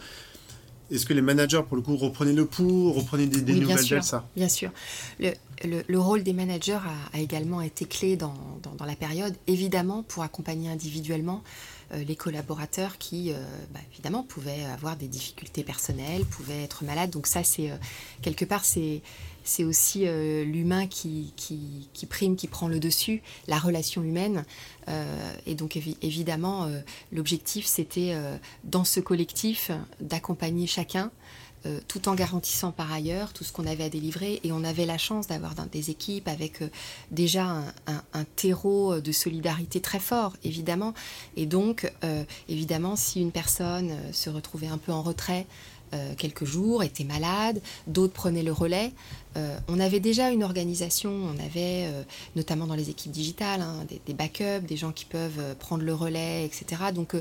[0.91, 4.03] Est-ce que les managers, pour le coup, reprenaient le pouls, reprenaient des, des nouvelles d'elles,
[4.03, 4.71] ça Bien sûr.
[5.19, 5.33] Le,
[5.89, 6.81] le, rôle des managers
[7.13, 8.35] a, également été clé dans,
[8.77, 11.43] dans, la période, évidemment, pour accompagner individuellement
[11.93, 13.37] les collaborateurs qui, euh,
[13.73, 17.11] bah, évidemment, pouvaient avoir des difficultés personnelles, pouvaient être malades.
[17.11, 17.77] Donc ça, c'est euh,
[18.23, 19.03] quelque part, c'est
[19.45, 24.45] c'est aussi euh, l'humain qui, qui, prime, qui prend le dessus, la relation humaine.
[24.89, 26.81] Euh, et donc évidemment, euh,
[27.13, 28.15] l'objectif, c'était
[28.65, 29.71] dans ce collectif
[30.01, 31.11] d'accompagner chacun.
[31.89, 34.41] Tout en garantissant par ailleurs tout ce qu'on avait à délivrer.
[34.45, 36.61] Et on avait la chance d'avoir des équipes avec
[37.11, 40.95] déjà un, terreau de solidarité très fort, évidemment.
[41.37, 41.91] Et donc,
[42.49, 45.47] évidemment, si une personne se retrouvait un peu en retrait,
[46.17, 48.93] quelques jours, étaient malades, d'autres prenaient le relais.
[49.69, 51.89] on avait déjà une organisation, on avait
[52.37, 56.45] notamment dans les équipes digitales hein, des, backups, des gens qui peuvent prendre le relais,
[56.45, 56.83] etc.
[56.95, 57.15] Donc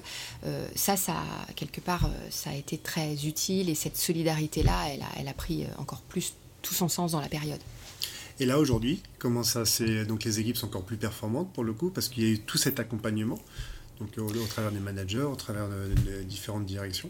[0.76, 1.16] ça, ça,
[1.56, 6.34] quelque part, ça a été très utile et cette solidarité-là, elle a, pris encore plus
[6.62, 7.60] tout son sens dans la période.
[8.40, 11.74] Et là aujourd'hui, comment ça c'est donc les équipes sont encore plus performantes pour le
[11.74, 13.38] coup parce qu'il y a eu tout cet accompagnement
[14.00, 17.10] donc au, travers des managers, au travers de, différentes directions.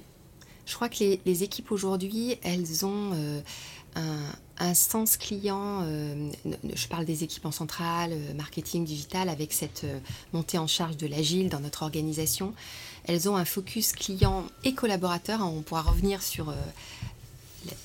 [0.65, 3.41] Je crois que les, équipes aujourd'hui, elles ont euh,
[4.57, 5.81] un, sens client.
[5.83, 6.31] Euh,
[6.73, 9.85] je parle des équipes en centrale, euh, marketing, digital, avec cette
[10.31, 12.53] montée en charge de l'agile dans notre organisation.
[13.05, 15.41] Elles ont un focus client et collaborateur.
[15.41, 16.53] On pourra revenir sur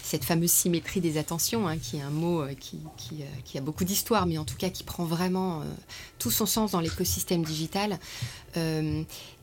[0.02, 4.38] cette fameuse symétrie des attentions, hein, qui est un mot qui, a beaucoup d'histoire, mais
[4.38, 5.64] en tout cas qui prend vraiment
[6.20, 7.98] tout son sens dans l'écosystème digital.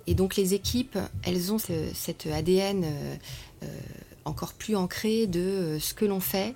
[0.08, 2.86] Et donc les équipes, elles ont cet ADN
[4.26, 6.56] encore plus ancré de ce que l'on fait.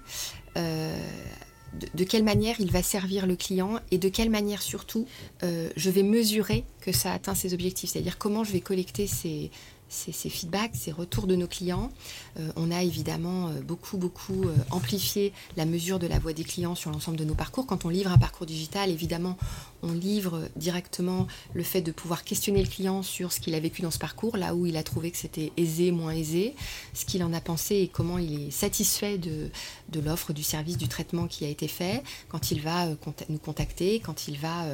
[0.55, 5.07] De, quelle manière il va servir le client et de quelle manière surtout
[5.41, 9.51] je vais mesurer que ça atteint ses objectifs, c'est-à-dire comment je vais collecter ces,
[9.89, 11.91] ces, feedbacks, ces retours de nos clients.
[12.39, 16.43] Euh, on a évidemment euh, beaucoup, beaucoup euh, amplifié la mesure de la voix des
[16.43, 17.65] clients sur l'ensemble de nos parcours.
[17.65, 19.37] Quand on livre un parcours digital, évidemment,
[19.81, 23.81] on livre directement le fait de pouvoir questionner le client sur ce qu'il a vécu
[23.81, 26.55] dans ce parcours, là où il a trouvé que c'était aisé, moins aisé,
[26.93, 29.49] ce qu'il en a pensé et comment il est satisfait de,
[29.89, 32.87] de l'offre, du service, du traitement qui a été fait, quand il va
[33.29, 34.65] nous contacter, quand il va,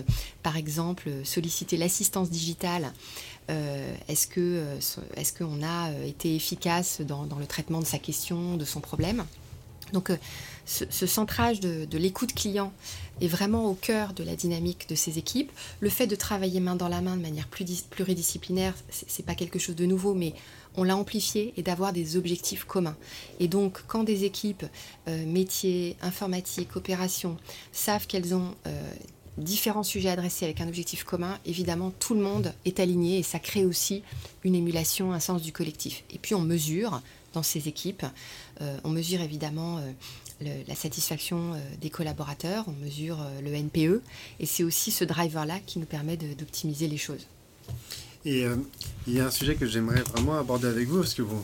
[0.43, 2.91] par exemple, solliciter l'assistance digitale.
[3.47, 4.63] Est-ce que
[5.15, 9.25] est-ce qu'on a été efficace dans, le traitement de sa question, de son problème?
[9.93, 10.11] Donc
[10.65, 12.73] ce, centrage de, l'écoute client
[13.21, 15.51] est vraiment au cœur de la dynamique de ces équipes.
[15.79, 19.59] Le fait de travailler main dans la main de manière plus pluridisciplinaire, c'est pas quelque
[19.59, 20.33] chose de nouveau, mais
[20.75, 22.97] on l'a amplifié et d'avoir des objectifs communs.
[23.39, 24.65] Et donc, quand des équipes
[25.07, 27.37] euh, métiers, informatique, opération
[27.71, 28.93] savent qu'elles ont euh,
[29.37, 33.39] différents sujets adressés avec un objectif commun, évidemment, tout le monde est aligné et ça
[33.39, 34.03] crée aussi
[34.43, 36.03] une émulation, un sens du collectif.
[36.13, 37.01] Et puis, on mesure
[37.33, 38.05] dans ces équipes,
[38.61, 39.81] euh, on mesure évidemment
[40.41, 44.01] la satisfaction euh, des collaborateurs, on mesure euh, le NPE,
[44.39, 47.27] et c'est aussi ce driver-là qui nous permet d'optimiser les choses.
[48.25, 48.55] Et euh,
[49.07, 51.43] il y a un sujet que j'aimerais vraiment aborder avec vous, parce que vous,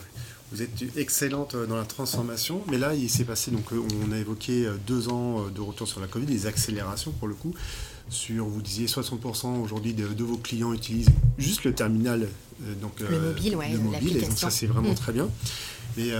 [0.51, 4.69] vous êtes excellente dans la transformation, mais là, il s'est passé, donc on a évoqué
[4.85, 7.53] deux ans de retour sur la Covid, des accélérations pour le coup,
[8.09, 12.27] sur, vous disiez 60% aujourd'hui de, vos clients utilisent juste le terminal,
[12.81, 14.95] donc le mobile, ouais, le mobile, et donc ça c'est vraiment mm.
[14.95, 15.29] très bien.
[15.95, 16.11] Mais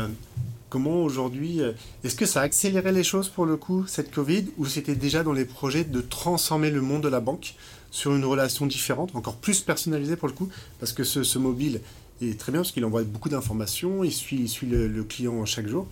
[0.71, 1.73] Comment aujourd'hui, euh,
[2.05, 5.21] est-ce que ça a accéléré les choses pour le coup, cette Covid, ou c'était déjà
[5.21, 7.55] dans les projets de transformer le monde de la banque?
[7.91, 10.49] Sur une relation différente, encore plus personnalisée pour le coup,
[10.79, 11.81] parce que ce, mobile
[12.21, 15.87] est très bien parce qu'il envoie beaucoup d'informations, il suit, suit le, client chaque jour.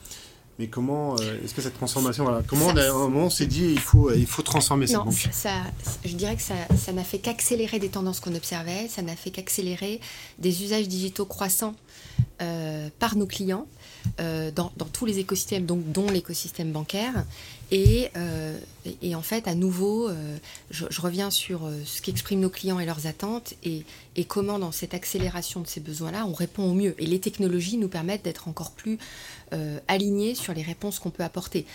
[0.58, 3.72] Mais comment euh, est-ce que cette transformation, voilà, comment à un moment on s'est dit
[3.72, 5.52] il faut, il faut transformer cette banque ça,
[6.04, 9.30] Je dirais que ça, ça n'a fait qu'accélérer des tendances qu'on observait, ça n'a fait
[9.30, 10.02] qu'accélérer
[10.38, 11.76] des usages digitaux croissants
[12.42, 13.68] euh, par nos clients.
[14.20, 17.26] Euh, dans, tous les écosystèmes, donc dont l'écosystème bancaire.
[17.72, 18.58] Et, euh,
[19.02, 20.38] et, en fait, à nouveau, euh,
[20.72, 23.86] je, reviens sur ce qu'expriment nos clients et leurs attentes et,
[24.16, 26.96] et, comment dans cette accélération de ces besoins-là, on répond au mieux.
[26.98, 28.98] Et les technologies nous permettent d'être encore plus
[29.88, 31.66] alignés sur les réponses qu'on peut apporter.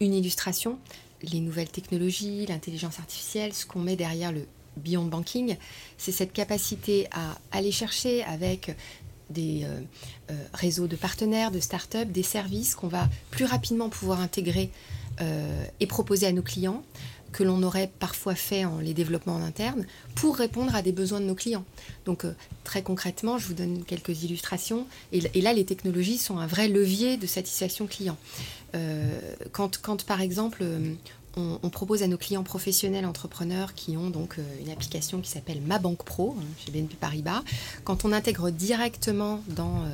[0.00, 0.78] Une illustration,
[1.22, 5.56] les nouvelles technologies, l'intelligence artificielle, ce qu'on met derrière le Beyond Banking,
[5.96, 8.76] c'est cette capacité à aller chercher avec
[9.30, 9.80] des euh,
[10.30, 14.70] euh, réseaux de partenaires, de start-up, des services qu'on va plus rapidement pouvoir intégrer
[15.20, 16.82] euh, et proposer à nos clients
[17.32, 19.84] que l'on aurait parfois fait en les développant en interne
[20.14, 21.64] pour répondre à des besoins de nos clients.
[22.06, 22.24] Donc
[22.64, 24.86] très concrètement, je vous donne quelques illustrations.
[25.12, 28.16] Et, là, les technologies sont un vrai levier de satisfaction client.
[29.52, 30.64] quand, par exemple
[31.36, 35.60] on, propose à nos clients professionnels entrepreneurs qui ont donc euh, une application qui s'appelle
[35.60, 37.42] Ma Banque Pro hein, chez BNP Paribas.
[37.84, 39.88] Quand on intègre directement dans euh,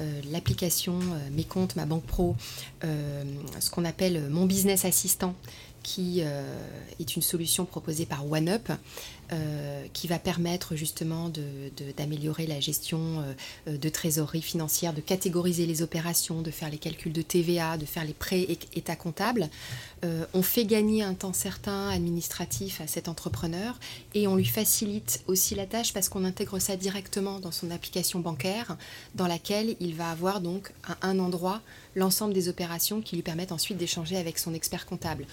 [0.00, 0.98] euh, l'application
[1.32, 2.36] Mes comptes, Ma Banque Pro,
[2.82, 5.34] ce qu'on appelle Mon Business Assistant,
[5.82, 8.70] qui est une solution proposée par OneUp,
[9.32, 11.30] euh, qui va permettre justement
[11.96, 13.24] d'améliorer la gestion
[13.66, 17.86] euh, de trésorerie financière, de catégoriser les opérations, de faire les calculs de TVA, de
[17.86, 19.48] faire les prêts état comptable.
[20.04, 23.78] Euh, on fait gagner un temps certain administratif à cet entrepreneur
[24.14, 28.20] et on lui facilite aussi la tâche parce qu'on intègre ça directement dans son application
[28.20, 28.76] bancaire
[29.14, 31.62] dans laquelle il va avoir donc à un endroit
[31.94, 35.24] l'ensemble des opérations qui lui permettent ensuite d'échanger avec son expert comptable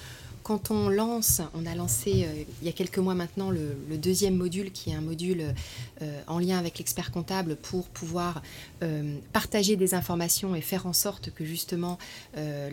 [0.43, 4.35] quand on lance, on a lancé euh, il y a quelques mois maintenant le, deuxième
[4.35, 5.53] module qui est un module
[6.01, 8.41] euh, en lien avec l'expert comptable pour pouvoir
[8.83, 11.99] euh, partager des informations et faire en sorte que justement
[12.35, 12.71] les,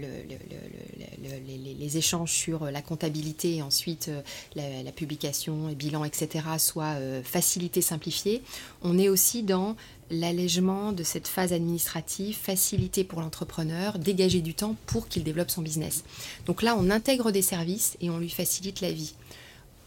[1.97, 4.11] échanges sur la comptabilité et ensuite
[4.55, 6.45] la, la, publication et bilan, etc.
[6.59, 8.43] soient facilités, simplifiés.
[8.83, 9.75] On est aussi dans
[10.11, 15.63] l'allègement de cette phase administrative, faciliter pour l'entrepreneur, dégager du temps pour qu'il développe son
[15.63, 16.05] business.
[16.47, 19.15] Donc là, on intègre des services et on lui facilite la vie.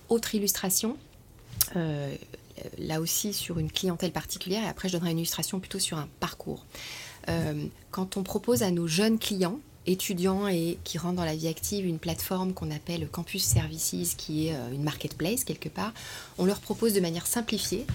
[0.09, 0.97] Autre illustration,
[1.75, 2.15] euh,
[2.77, 6.07] là aussi sur une clientèle particulière, et après je donnerai une illustration plutôt sur un
[6.19, 6.65] parcours.
[7.29, 11.47] Euh, quand on propose à nos jeunes clients, étudiants et qui rentrent dans la vie
[11.47, 15.93] active une plateforme qu'on appelle Campus Services, qui est euh, une marketplace quelque part,
[16.37, 17.85] on leur propose de manière simplifiée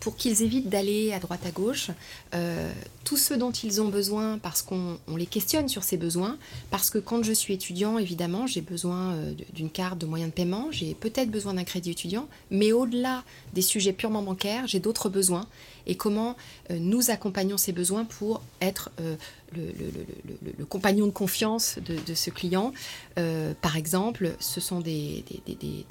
[0.00, 1.90] pour qu'ils évitent d'aller à droite à gauche,
[2.34, 2.72] euh,
[3.04, 6.38] tout ce dont ils ont besoin parce qu'on les questionne sur ces besoins,
[6.70, 10.32] parce que quand je suis étudiant, évidemment, j'ai besoin euh, d'une carte de moyen de
[10.32, 15.08] paiement, j'ai peut-être besoin d'un crédit étudiant, mais au-delà des sujets purement bancaires, j'ai d'autres
[15.08, 15.46] besoins
[15.86, 16.36] et comment
[16.70, 18.90] nous accompagnons ces besoins pour être
[19.56, 22.72] le, compagnon de confiance de, ce client.
[23.18, 25.24] Euh, par exemple, ce sont des,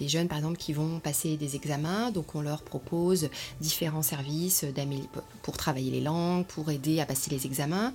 [0.08, 3.30] jeunes par exemple, qui vont passer des examens, donc on leur propose
[3.62, 4.66] différents services
[5.42, 7.94] pour travailler les langues, pour aider à passer les examens.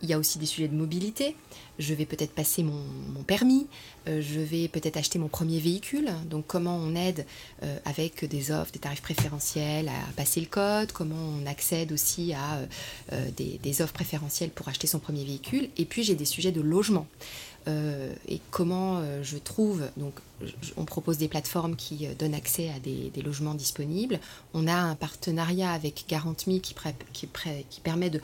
[0.00, 1.36] Euh, il y a aussi des sujets de mobilité.
[1.78, 3.66] Je vais peut-être passer mon, permis,
[4.08, 6.10] euh, je vais peut-être acheter mon premier véhicule.
[6.28, 7.26] Donc comment on aide
[7.62, 12.32] euh, avec des offres, des tarifs préférentiels à passer le code, comment on accède aussi
[12.32, 12.60] à
[13.36, 15.68] des, offres préférentielles pour acheter son premier véhicule?
[15.76, 17.06] Et puis j'ai des sujets de logement.
[17.66, 20.14] et comment je trouve, donc
[20.76, 24.18] on propose des plateformes qui donnent accès à des, logements disponibles.
[24.54, 26.74] On a un partenariat avec Garantme qui,
[27.82, 28.20] permet de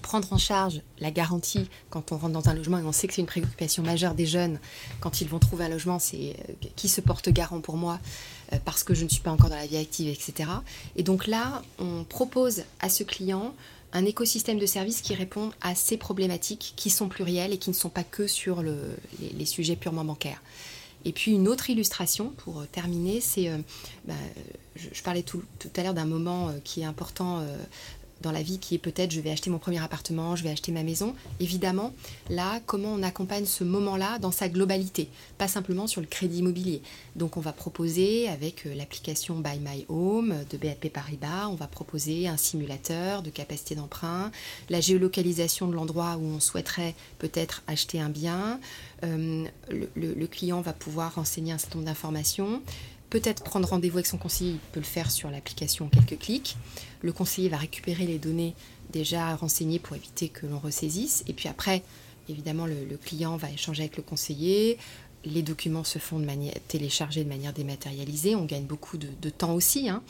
[0.00, 3.14] prendre en charge la garantie quand on rentre dans un logement, et on sait que
[3.14, 4.58] c'est une préoccupation majeure des jeunes,
[5.00, 7.98] quand ils vont trouver un logement, c'est euh, qui se porte garant pour moi
[8.52, 10.48] euh, parce que je ne suis pas encore dans la vie active, etc.
[10.96, 13.54] Et donc là, on propose à ce client
[13.92, 17.74] un écosystème de services qui répond à ces problématiques qui sont plurielles et qui ne
[17.74, 20.42] sont pas que sur les, sujets purement bancaires.
[21.04, 23.50] Et puis une autre illustration pour euh, terminer, c'est,
[24.06, 24.14] bah,
[24.76, 27.44] je, parlais tout, tout à l'heure d'un moment qui est important
[28.22, 30.72] dans la vie qui est peut-être je vais acheter mon premier appartement, je vais acheter
[30.72, 31.14] ma maison.
[31.40, 31.92] Évidemment,
[32.30, 35.08] là, comment on accompagne ce moment-là dans sa globalité,
[35.38, 36.82] pas simplement sur le crédit immobilier.
[37.16, 41.66] Donc on va proposer avec euh, l'application Buy My Home de BNP Paribas, on va
[41.66, 44.30] proposer un simulateur de capacité d'emprunt,
[44.70, 48.60] la géolocalisation de l'endroit où on souhaiterait peut-être acheter un bien.
[49.04, 52.62] Euh, le, client va pouvoir renseigner un certain nombre d'informations
[53.12, 56.56] peut-être prendre rendez-vous avec son conseiller, il peut le faire sur l'application en quelques clics.
[57.02, 58.54] Le conseiller va récupérer les données
[58.90, 61.22] déjà renseignées pour éviter que l'on ressaisisse.
[61.26, 61.82] Et puis après,
[62.30, 64.78] évidemment, le, client va échanger avec le conseiller.
[65.26, 68.34] Les documents se font de manière, téléchargés de manière dématérialisée.
[68.34, 69.90] On gagne beaucoup de, temps aussi.
[69.90, 70.02] Hein.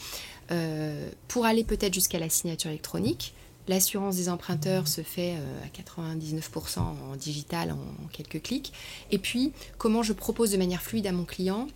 [0.53, 3.35] Euh, pour aller peut-être jusqu'à la signature électronique,
[3.69, 8.73] L'assurance des emprunteurs se fait euh, à 99% en digital en, quelques clics.
[9.13, 11.69] Et puis, comment je propose de manière fluide à mon client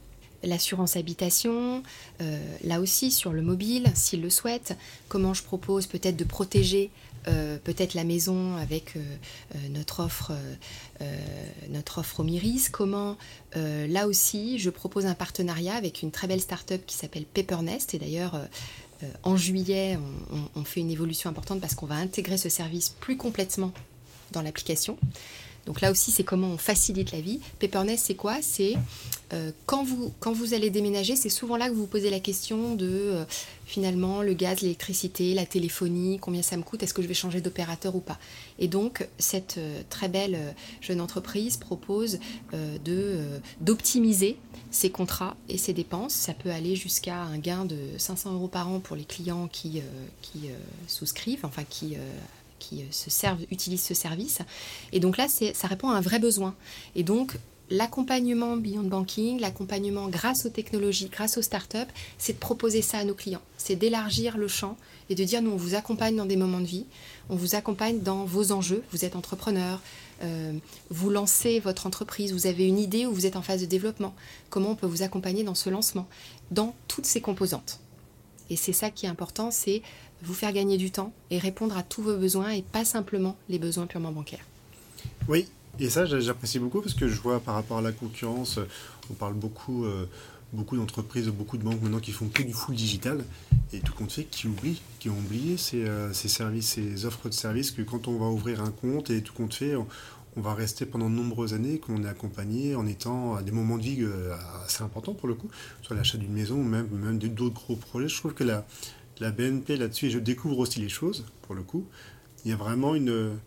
[0.43, 1.83] l'assurance habitation,
[2.21, 4.77] euh, là aussi sur le mobile, s'il le souhaite,
[5.09, 6.91] comment je propose peut-être de protéger
[7.29, 9.01] euh, peut-être la maison avec euh,
[9.71, 10.33] notre, offre,
[11.71, 13.17] notre offre au Miris, comment
[13.55, 17.99] là aussi je propose un partenariat avec une très belle start-up qui s'appelle Paper-Nest et
[17.99, 18.41] d'ailleurs
[19.23, 19.99] en juillet
[20.55, 23.73] on, fait une évolution importante parce qu'on va intégrer ce service plus complètement
[24.33, 24.99] dans l'application.
[25.67, 27.41] Donc là aussi, c'est comment on facilite la vie.
[27.59, 28.37] Paperless, c'est quoi?
[28.41, 28.75] C'est
[29.33, 32.21] euh, quand, vous, quand vous allez déménager, c'est souvent là que vous vous posez la
[32.21, 33.25] question de euh,
[33.65, 37.41] finalement le gaz, l'électricité, la téléphonie, combien ça me coûte, est-ce que je vais changer
[37.41, 38.19] d'opérateur ou pas?
[38.61, 40.39] Et donc, cette euh, très belle
[40.81, 42.21] jeune entreprise propose
[43.61, 44.37] d'optimiser
[44.71, 46.15] ses contrats et ses dépenses.
[46.15, 49.83] Ça peut aller jusqu'à un gain de 500 euros par an pour les clients qui,
[50.23, 50.51] qui
[50.87, 51.97] souscrivent, enfin qui
[52.59, 54.39] qui euh, se servent, utilisent ce service.
[54.93, 56.55] Et donc là, ça répond à un vrai besoin.
[56.95, 57.37] Et donc,
[57.71, 61.79] l'accompagnement Beyond Banking, l'accompagnement grâce aux technologies, grâce aux startups,
[62.19, 63.43] c'est de proposer ça à nos clients.
[63.57, 64.77] C'est d'élargir le champ
[65.11, 66.87] et de dire, nous, on vous accompagne dans des moments de vie,
[67.29, 68.83] on vous accompagne dans vos enjeux.
[68.93, 69.81] Vous êtes entrepreneur,
[70.23, 70.53] euh,
[70.91, 74.15] vous lancez votre entreprise, vous avez une idée ou vous êtes en phase de développement.
[74.51, 76.07] Comment on peut vous accompagner dans ce lancement,
[76.51, 77.81] dans toutes ces composantes?
[78.49, 79.83] Et c'est ça qui est important, c'est
[80.23, 83.59] vous faire gagner du temps et répondre à tous vos besoins et pas simplement les
[83.59, 84.45] besoins purement bancaires.
[85.29, 85.47] Oui,
[85.79, 88.59] et ça j'apprécie beaucoup parce que je vois par rapport à la concurrence,
[89.11, 90.09] on parle beaucoup, euh,
[90.53, 93.25] beaucoup d'entreprises, beaucoup de banques maintenant qui font que du full digital
[93.73, 97.29] et tout compte fait qui oublient, qui ont oublié ces, euh, ces, services, ces offres
[97.29, 99.87] de services que quand on va ouvrir un compte et tout compte fait, on,
[100.39, 103.83] va rester pendant de nombreuses années, qu'on est accompagné en étant à des moments de
[103.83, 104.35] vie euh,
[104.67, 105.49] assez importants pour le coup,
[105.81, 108.09] soit l'achat d'une maison ou même, même d'autres gros projets.
[108.09, 108.67] Je trouve que la,
[109.21, 111.87] la BNP là-dessus, et je découvre aussi les choses pour le coup,
[112.45, 113.39] il y a vraiment une,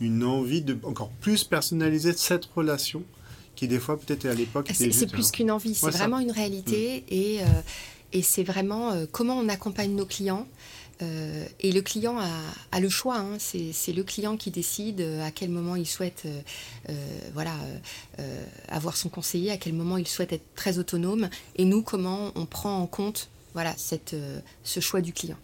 [0.00, 3.02] une envie de encore plus personnaliser cette relation
[3.56, 7.14] qui des fois peut-être à l'époque c'est plus qu'une envie c'est vraiment une réalité mm.
[7.14, 7.44] et, euh,
[8.12, 10.46] et c'est vraiment euh, comment on accompagne nos clients
[11.02, 12.18] euh, et le client
[12.72, 13.36] a, le choix, hein.
[13.38, 16.26] c'est le client qui décide à quel moment il souhaite
[17.34, 17.54] voilà,
[18.66, 22.46] avoir son conseiller, à quel moment il souhaite être très autonome, et nous, comment on
[22.46, 23.28] prend en compte
[23.58, 24.14] voilà, cette,
[24.62, 25.36] ce choix du client.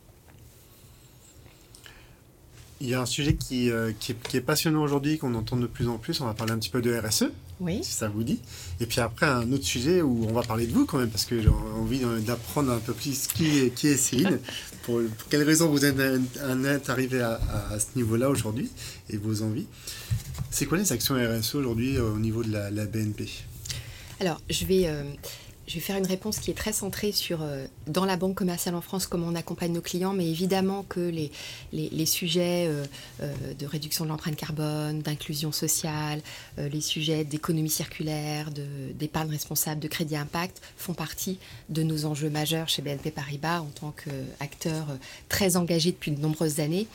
[2.80, 5.88] Il y a un sujet qui, euh, qui, est, passionnant aujourd'hui, qu'on entend de plus
[5.88, 6.20] en plus.
[6.20, 7.82] On va parler un petit peu de RSE, oui.
[7.82, 8.40] si ça vous dit.
[8.78, 11.24] Et puis après, un autre sujet où on va parler de vous quand même, parce
[11.24, 14.38] que j'ai envie d'apprendre un peu plus qui est, qui est Céline,
[14.82, 15.00] pour,
[15.30, 17.40] quelles raisons vous êtes, êtes arrivé à,
[17.78, 18.68] ce niveau-là aujourd'hui
[19.08, 19.66] et vos envies.
[20.50, 23.30] C'est quoi les actions RSE aujourd'hui euh, au niveau de la, BNP
[24.20, 24.88] Alors, je vais...
[24.88, 25.04] Euh,
[25.66, 28.74] je vais faire une réponse qui est très centrée sur, euh, dans la banque commerciale
[28.74, 31.30] en France, comment on accompagne nos clients, mais évidemment que les,
[31.72, 32.84] les, sujets euh,
[33.22, 36.20] euh, de réduction de l'empreinte carbone, d'inclusion sociale,
[36.58, 38.50] les sujets d'économie circulaire,
[38.94, 41.38] d'épargne responsable, de crédit impact font partie
[41.68, 44.86] de nos enjeux majeurs chez BNP Paribas en tant qu'acteur
[45.28, 46.86] très engagé depuis de nombreuses années.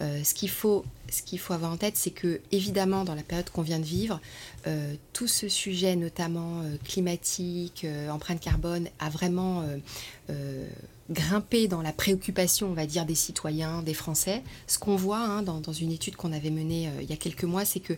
[0.00, 3.50] ce qu'il faut ce qu'il faut avoir en tête, c'est que, évidemment, dans la période
[3.50, 4.20] qu'on vient de vivre,
[4.66, 9.64] euh, tout ce sujet, notamment euh, climatique, euh, empreinte carbone, a vraiment
[11.08, 14.42] grimpé dans la préoccupation, on va dire, des citoyens, des Français.
[14.66, 17.64] Ce qu'on voit hein, dans, une étude qu'on avait menée il y a quelques mois,
[17.64, 17.92] c'est que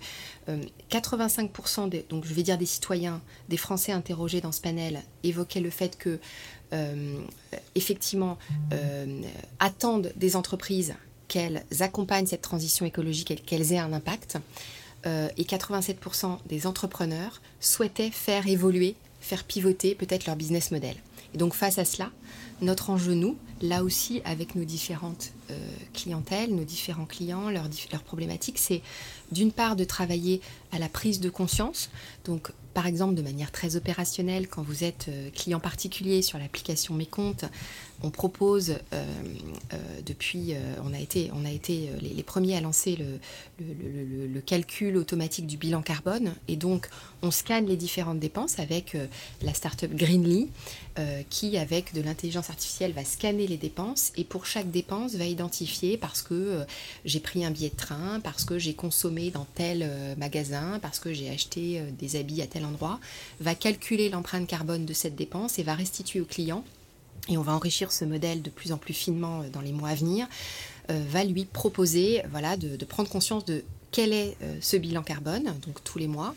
[0.91, 5.61] 85%, des, donc je vais dire des citoyens, des Français interrogés dans ce panel, évoquaient
[5.61, 6.19] le fait que,
[7.75, 8.37] effectivement,
[9.59, 10.95] attendent des entreprises
[11.29, 14.39] qu'elles accompagnent cette transition écologique et qu'elles aient un impact.
[15.07, 20.97] Euh, et 87% des entrepreneurs souhaitaient faire évoluer, faire pivoter peut-être leur business model.
[21.35, 22.11] Et donc face à cela,
[22.61, 25.55] notre enjeu, nous, là aussi avec nos différentes euh,
[25.95, 28.83] clientèles, nos différents clients, leurs, leurs problématiques, c'est
[29.31, 30.41] d'une part de travailler
[30.73, 31.91] à la prise de conscience,
[32.25, 36.95] donc par exemple de manière très opérationnelle, quand vous êtes euh, client particulier sur l'application
[36.95, 37.45] Mes comptes,
[38.05, 39.05] on propose euh,
[39.73, 39.77] euh,
[40.07, 40.55] depuis,
[40.85, 42.97] on a été, on a été les, premiers à lancer
[43.59, 46.35] le, calcul automatique du bilan carbone.
[46.47, 46.89] Et donc
[47.23, 48.97] on scanne les différentes dépenses avec
[49.43, 50.49] la startup Greenly
[51.31, 55.97] qui avec de l'intelligence artificielle va scanner les dépenses et pour chaque dépense va identifier
[55.97, 56.65] parce que
[57.05, 61.13] j'ai pris un billet de train, parce que j'ai consommé dans tel magasin, parce que
[61.13, 62.99] j'ai acheté des habits à tel endroit,
[63.41, 66.65] va calculer l'empreinte carbone de cette dépense et va restituer au client
[67.29, 69.91] et on va enrichir ce modèle de plus en plus finement euh, dans les mois
[69.91, 70.27] à venir,
[70.91, 75.45] euh, va lui proposer voilà, de, prendre conscience de quel est euh, ce bilan carbone,
[75.67, 76.35] donc tous les mois.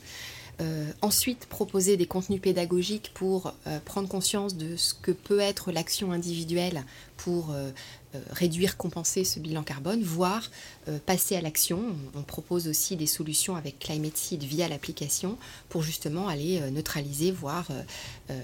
[1.01, 3.53] Ensuite, proposer des contenus pédagogiques pour
[3.86, 6.84] prendre conscience de ce que peut être l'action individuelle
[7.18, 7.53] pour
[8.32, 10.51] réduire, compenser ce bilan carbone, voire
[11.05, 11.95] passer à l'action.
[12.16, 15.38] On, propose aussi des solutions avec Climate Seed via l'application
[15.70, 17.68] pour justement aller neutraliser, voire
[18.32, 18.41] euh,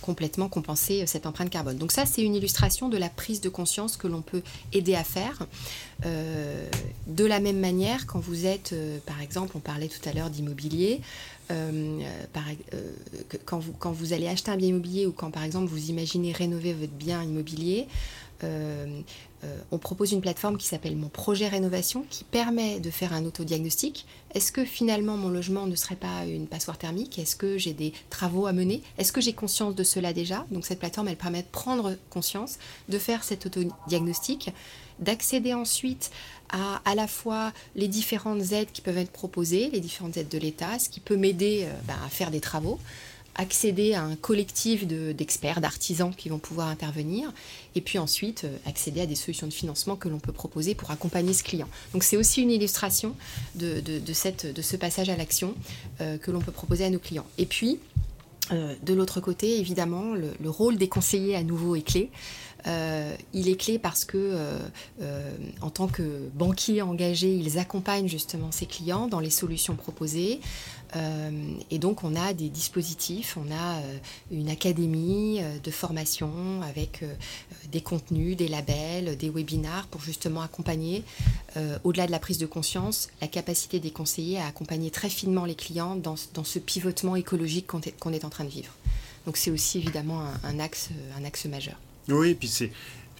[0.00, 1.78] complètement compenser cette empreinte carbone.
[1.78, 4.42] Donc ça, c'est une illustration de la prise de conscience que l'on peut
[4.72, 5.46] aider à faire.
[6.06, 6.68] Euh,
[7.06, 10.30] de la même manière, quand vous êtes, euh, par exemple, on parlait tout à l'heure
[10.30, 11.00] d'immobilier,
[13.44, 13.58] quand,
[13.92, 17.22] vous, allez acheter un bien immobilier ou quand, par exemple, vous imaginez rénover votre bien
[17.22, 17.88] immobilier, euh,
[19.70, 24.06] on propose une plateforme qui s'appelle Mon Projet Rénovation qui permet de faire un autodiagnostic.
[24.34, 27.18] Est-ce que finalement mon logement ne serait pas une passoire thermique?
[27.18, 28.82] Est-ce que j'ai des travaux à mener?
[28.98, 30.46] Est-ce que j'ai conscience de cela déjà?
[30.50, 34.50] Donc cette plateforme, elle permet de prendre conscience, de faire cet autodiagnostic,
[34.98, 36.10] d'accéder ensuite
[36.50, 40.38] à à la fois les différentes aides qui peuvent être proposées, les différentes aides de
[40.38, 42.78] l'État, ce qui peut m'aider euh, ben, à faire des travaux
[43.34, 47.32] accéder à un collectif d'experts, d'artisans qui vont pouvoir intervenir,
[47.74, 50.90] et puis ensuite euh, accéder à des solutions de financement que l'on peut proposer pour
[50.90, 51.68] accompagner ce client.
[51.92, 53.14] Donc c'est aussi une illustration
[53.54, 53.82] de,
[54.62, 55.54] ce passage à l'action
[56.00, 57.26] euh, que l'on peut proposer à nos clients.
[57.38, 57.78] Et puis,
[58.52, 62.10] euh, de l'autre côté, évidemment, le, rôle des conseillers à nouveau est clé.
[63.34, 64.58] Il est clé parce que,
[65.60, 70.40] en tant que banquiers engagés, ils accompagnent justement ces clients dans les solutions proposées.
[71.70, 73.80] Et donc, on a des dispositifs, on a
[74.30, 77.04] une académie de formation avec
[77.72, 81.02] des contenus, des labels, des webinars pour justement accompagner,
[81.82, 85.54] au-delà de la prise de conscience, la capacité des conseillers à accompagner très finement les
[85.54, 88.72] clients dans, ce pivotement écologique qu'on est, en train de vivre.
[89.26, 91.76] Donc c'est aussi évidemment un, axe, un axe majeur.
[92.08, 92.50] Oui, et puis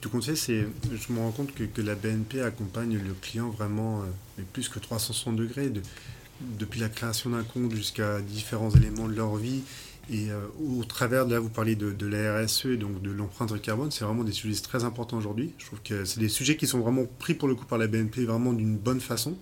[0.01, 4.03] tout compte fait, c'est, je me rends compte que, la BNP accompagne le client vraiment
[4.53, 5.81] plus que 360 degrés, de,
[6.41, 9.62] depuis la création d'un compte jusqu'à différents éléments de leur vie.
[10.11, 10.47] Et euh,
[10.78, 13.91] au travers de là, vous parlez de, de la RSE et donc de l'empreinte carbone,
[13.91, 15.55] c'est vraiment des sujets très importants aujourd'hui.
[15.59, 17.87] Je trouve que c'est des sujets qui sont vraiment pris pour le coup par la
[17.87, 19.37] BNP vraiment d'une bonne façon.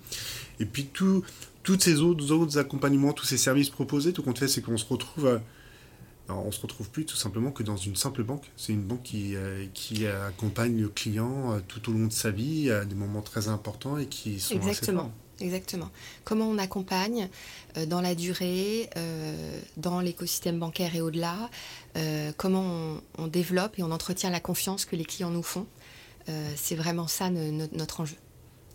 [0.59, 1.23] Et puis tout,
[1.63, 4.85] tous ces autres, autres accompagnements, tous ces services proposés, tout compte fait, c'est qu'on se
[4.85, 5.41] retrouve à,
[6.29, 8.49] on se retrouve plus tout simplement que dans une simple banque.
[8.55, 12.31] C'est une banque qui, euh, qui accompagne le client euh, tout au long de sa
[12.31, 15.13] vie à des moments très importants et qui sont Exactement.
[15.43, 15.91] Exactement.
[16.23, 17.27] Comment on accompagne
[17.77, 21.49] euh, dans la durée, euh, dans l'écosystème bancaire et au-delà,
[21.97, 25.67] euh, comment on, développe et on entretient la confiance que les clients nous font.
[26.55, 28.15] c'est vraiment ça notre enjeu.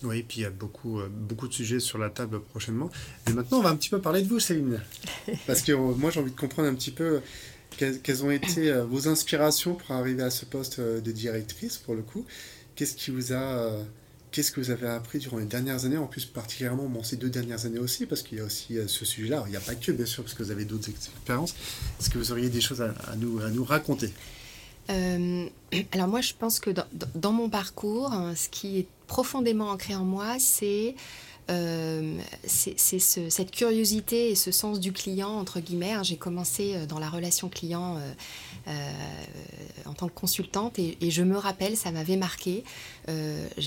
[0.02, 2.90] Oui, et puis il y a beaucoup, beaucoup de sujets sur la table prochainement.
[3.26, 4.80] Et maintenant, on va un petit peu parler de vous, Céline.
[5.46, 7.20] Parce que moi, j'ai envie de comprendre un petit peu
[7.78, 12.26] quelles ont été vos inspirations pour arriver à ce poste de directrice, pour le coup.
[12.74, 13.72] Qu'est-ce qui vous a
[14.30, 17.30] Qu'est-ce que vous avez appris durant les dernières années, en plus particulièrement bon, ces deux
[17.30, 19.44] dernières années aussi, parce qu'il y a aussi euh, ce sujet-là.
[19.46, 21.54] Il n'y a pas que, bien sûr, parce que vous avez d'autres expériences.
[21.98, 24.12] Est-ce que vous auriez des choses à, nous, à nous raconter?
[24.90, 25.46] Euh,
[25.92, 26.70] Alors moi, je pense que
[27.14, 30.94] dans, mon parcours, hein, ce qui est profondément ancré en moi, c'est
[31.50, 35.92] euh, c'est cette curiosité et ce sens du client, entre guillemets.
[35.92, 36.02] Hein.
[36.02, 37.98] J'ai commencé euh, dans la relation client
[38.68, 38.92] euh,
[39.86, 42.64] en tant que consultante et, je me rappelle, ça m'avait marqué.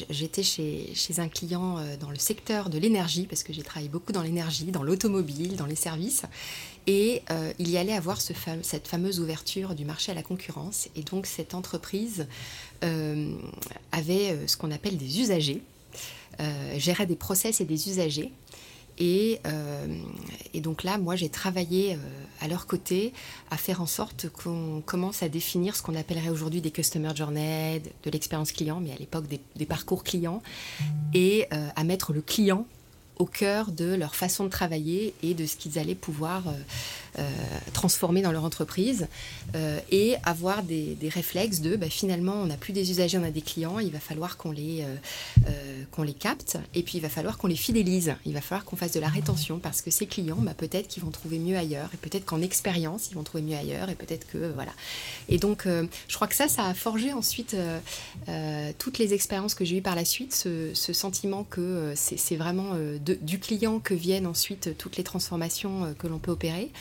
[0.10, 4.22] J'étais chez, un client dans le secteur de l'énergie, parce que j'ai travaillé beaucoup dans
[4.22, 6.24] l'énergie, dans l'automobile, dans les services.
[6.86, 7.24] Et
[7.58, 10.88] il y allait avoir ce cette fameuse ouverture du marché à la concurrence.
[10.96, 12.28] Et donc cette entreprise
[12.82, 15.64] avait ce qu'on appelle des usagers.
[16.40, 18.32] Euh, gérer des process et des usagers.
[18.98, 19.88] Et, euh,
[20.54, 21.98] et, donc là, moi, j'ai travaillé euh,
[22.40, 23.14] à leur côté
[23.50, 27.82] à faire en sorte qu'on commence à définir ce qu'on appellerait aujourd'hui des customer journeys,
[28.04, 30.42] de l'expérience client, mais à l'époque des, parcours clients,
[31.14, 32.66] et à mettre le client
[33.22, 36.43] au cœur de leur façon de travailler et de ce qu'ils allaient pouvoir
[37.19, 37.30] euh,
[37.74, 39.07] transformer dans leur entreprise
[39.53, 43.32] euh, et avoir des, réflexes de bah, finalement on n'a plus des usagers, on a
[43.32, 44.86] des clients, il va falloir qu'on les,
[45.45, 48.63] euh, qu'on les capte et puis il va falloir qu'on les fidélise, il va falloir
[48.63, 51.57] qu'on fasse de la rétention parce que ces clients, bah, peut-être qu'ils vont trouver mieux
[51.57, 54.72] ailleurs et peut-être qu'en expérience ils vont trouver mieux ailleurs et peut-être que voilà.
[55.28, 57.57] Et donc je crois que ça, ça a forgé ensuite
[58.78, 62.74] toutes les expériences que j'ai eues par la suite, ce, sentiment que c'est vraiment
[63.22, 66.72] du client que viennent ensuite toutes les transformations que l'on peut opérer.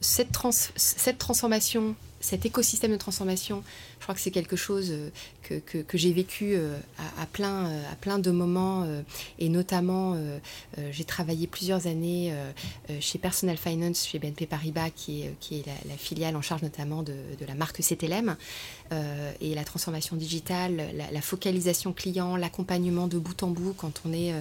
[0.00, 0.30] Cette,
[0.76, 3.62] cette transformation, cet écosystème de transformation,
[4.00, 6.78] je crois que c'est quelque chose euh, que, j'ai vécu euh,
[7.18, 8.86] à, plein, euh, à plein de moments,
[9.38, 10.16] et notamment
[10.90, 12.32] j'ai travaillé plusieurs années
[13.00, 17.02] chez Personal Finance, chez BNP Paribas, qui est, qui est la, filiale en charge notamment
[17.02, 17.14] de,
[17.46, 18.36] la marque CTLM,
[19.40, 24.32] et la transformation digitale, la, focalisation client, l'accompagnement de bout en bout quand on est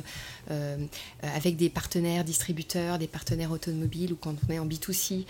[1.21, 5.25] avec des partenaires distributeurs, des partenaires automobiles ou quand on est en B2C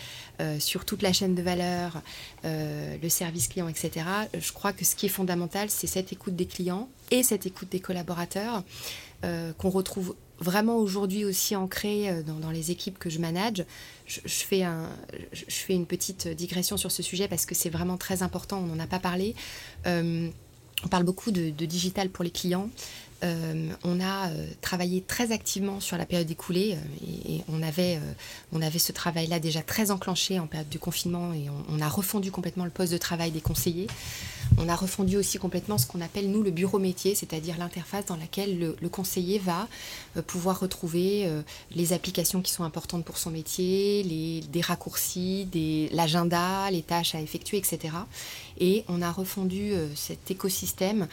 [0.59, 2.01] sur toute la chaîne de valeur,
[2.43, 4.05] le service client, etc.
[4.39, 7.69] Je crois que ce qui est fondamental, c'est cette écoute des clients et cette écoute
[7.69, 8.63] des collaborateurs
[9.23, 13.65] euh, qu'on retrouve vraiment aujourd'hui aussi ancrée euh, dans, les équipes que je manage.
[14.05, 14.63] Je, fais
[15.69, 18.87] une petite digression sur ce sujet parce que c'est vraiment très important, on n'en a
[18.87, 19.35] pas parlé.
[19.87, 20.29] Euh,
[20.83, 22.69] on parle beaucoup de, digital pour les clients.
[23.21, 24.29] On a
[24.61, 26.77] travaillé très activement sur la période écoulée
[27.27, 27.99] et, on, avait,
[28.53, 32.31] on avait ce travail-là déjà très enclenché en période du confinement et on, a refondu
[32.31, 33.87] complètement le poste de travail des conseillers.
[34.57, 38.15] On a refondu aussi complètement ce qu'on appelle, nous, le bureau métier, c'est-à-dire l'interface dans
[38.15, 39.67] laquelle le, conseiller va
[40.17, 41.41] euh, pouvoir retrouver euh,
[41.75, 45.47] les applications qui sont importantes pour son métier, les, des raccourcis,
[45.91, 47.93] l'agenda, les tâches à effectuer, etc.
[48.59, 51.07] Et on a refondu euh, cet écosystème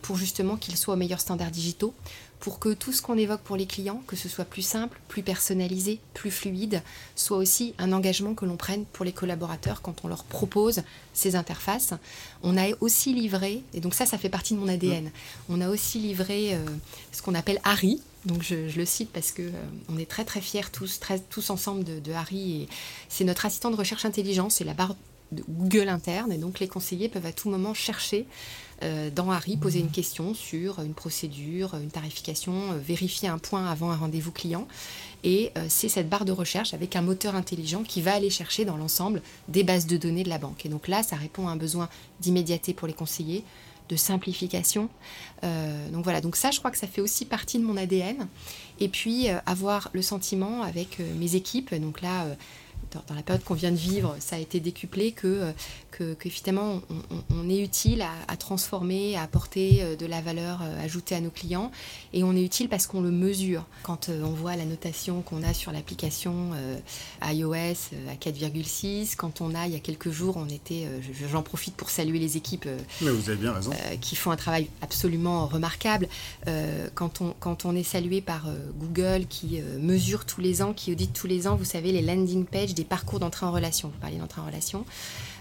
[0.00, 1.94] pour justement qu'il soit aux standards digitaux,
[2.40, 5.22] pour que tout ce qu'on évoque pour les clients, que ce soit plus simple, plus
[5.22, 6.82] personnalisé, plus fluide,
[7.14, 11.36] soit aussi un engagement que l'on prenne pour les collaborateurs quand on leur propose ces
[11.36, 11.92] interfaces.
[12.42, 15.10] On a aussi livré, et donc ça, ça fait partie de mon ADN, mmh.
[15.50, 16.64] on a aussi livré euh,
[17.12, 18.00] ce qu'on appelle Harry.
[18.26, 19.52] Donc je, le cite parce que euh,
[19.88, 22.62] on est très très fiers tous, très, tous ensemble de, de Harry.
[22.62, 22.68] Et
[23.08, 24.96] c'est notre assistant de recherche intelligence, c'est la barre
[25.32, 28.26] de Google interne, et donc les conseillers peuvent à tout moment chercher
[29.14, 33.90] dans Harry, poser une question sur une procédure, une tarification, euh, vérifier un point avant
[33.90, 34.66] un rendez-vous client.
[35.22, 38.64] Et euh, c'est cette barre de recherche avec un moteur intelligent qui va aller chercher
[38.64, 40.64] dans l'ensemble des bases de données de la banque.
[40.64, 41.88] Et donc là, ça répond à un besoin
[42.20, 43.44] d'immédiateté pour les conseillers,
[43.88, 44.88] de simplification.
[45.42, 48.28] donc voilà, donc ça, je crois que ça fait aussi partie de mon ADN.
[48.78, 52.24] Et puis avoir le sentiment avec mes équipes, donc là
[52.92, 55.52] dans, la période qu'on vient de vivre, ça a été décuplé, que,
[55.90, 56.14] que,
[57.30, 61.70] on, est utile à, transformer, à apporter de la valeur ajoutée à nos clients.
[62.12, 63.64] Et on est utile parce qu'on le mesure.
[63.82, 66.50] Quand on voit la notation qu'on a sur l'application
[67.22, 70.86] iOS à 4,6, quand on a, il y a quelques jours, on était,
[71.30, 72.68] j'en profite pour saluer les équipes
[73.00, 73.70] vous avez bien raison.
[74.00, 76.08] qui font un travail absolument remarquable.
[76.94, 78.46] quand, on, quand on est salué par
[78.78, 82.44] Google qui mesure tous les ans, qui audite tous les ans, vous savez, les landing
[82.44, 83.88] pages des parcours d'entrée en relation.
[83.88, 84.86] Vous parlez d'entrée en relation.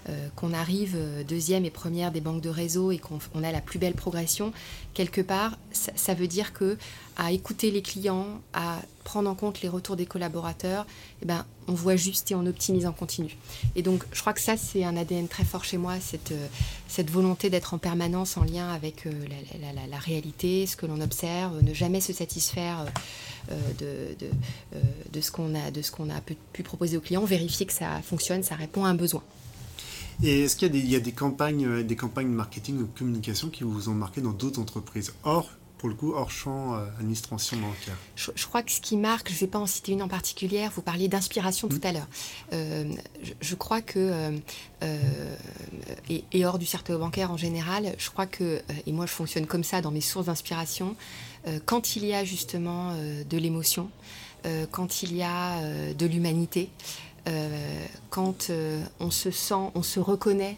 [0.08, 3.60] Euh, qu'on arrive euh, deuxième et première des banques de réseau et qu'on a la
[3.60, 4.54] plus belle progression,
[4.94, 6.78] quelque part, ça, veut dire que
[7.18, 10.86] à écouter les clients, à prendre en compte les retours des collaborateurs,
[11.22, 13.36] eh ben, on voit juste et on optimise en continu.
[13.76, 16.48] Et donc, je crois que ça, c'est un ADN très fort chez moi, cette, euh,
[16.88, 21.74] cette volonté d'être en permanence en lien avec la, réalité, ce que l'on observe, ne
[21.74, 22.86] jamais se satisfaire
[23.80, 24.16] de,
[25.12, 26.22] de, ce qu'on a, de ce qu'on a
[26.54, 29.24] pu proposer aux clients, vérifier que ça fonctionne, ça répond à un besoin.
[30.22, 33.88] Et est-ce qu'il y a, des, campagnes, euh, des campagnes marketing ou communication qui vous
[33.88, 37.96] ont marqué dans d'autres entreprises Or, pour le coup, hors champ euh, administration bancaire?
[38.16, 40.68] Je, crois que ce qui marque, je ne vais pas en citer une en particulier,
[40.76, 41.88] vous parliez d'inspiration tout mmh.
[41.88, 42.08] à l'heure.
[42.52, 42.92] Euh,
[43.40, 44.34] je, crois que,
[46.10, 49.64] et, hors du cercle bancaire en général, je crois que, et moi je fonctionne comme
[49.64, 50.98] ça dans mes sources d'inspiration,
[51.66, 53.90] quand il y a justement de l'émotion,
[54.72, 56.70] quand il y a de l'humanité,
[58.10, 60.58] quand euh, on se sent, on se reconnaît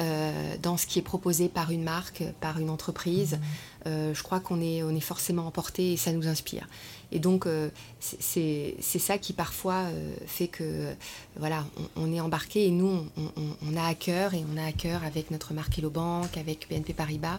[0.00, 3.38] euh, dans ce qui est proposé par une marque, par une entreprise,
[3.86, 6.68] je crois qu'on est, on est forcément emporté et ça nous inspire.
[7.10, 10.94] Et donc, euh, c'est ça qui parfois euh, fait que
[11.36, 11.64] voilà,
[11.96, 15.30] on, est embarqué et nous, on, a à cœur et on a à cœur avec
[15.30, 17.38] notre marque Hello Bank, avec BNP Paribas,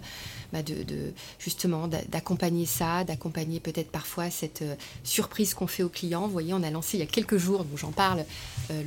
[0.51, 6.25] bah, de, justement d'accompagner ça, d'accompagner peut-être parfois cette euh, surprise qu'on fait aux clients.
[6.25, 8.25] Vous voyez, on a lancé il y a quelques jours, donc j'en parle,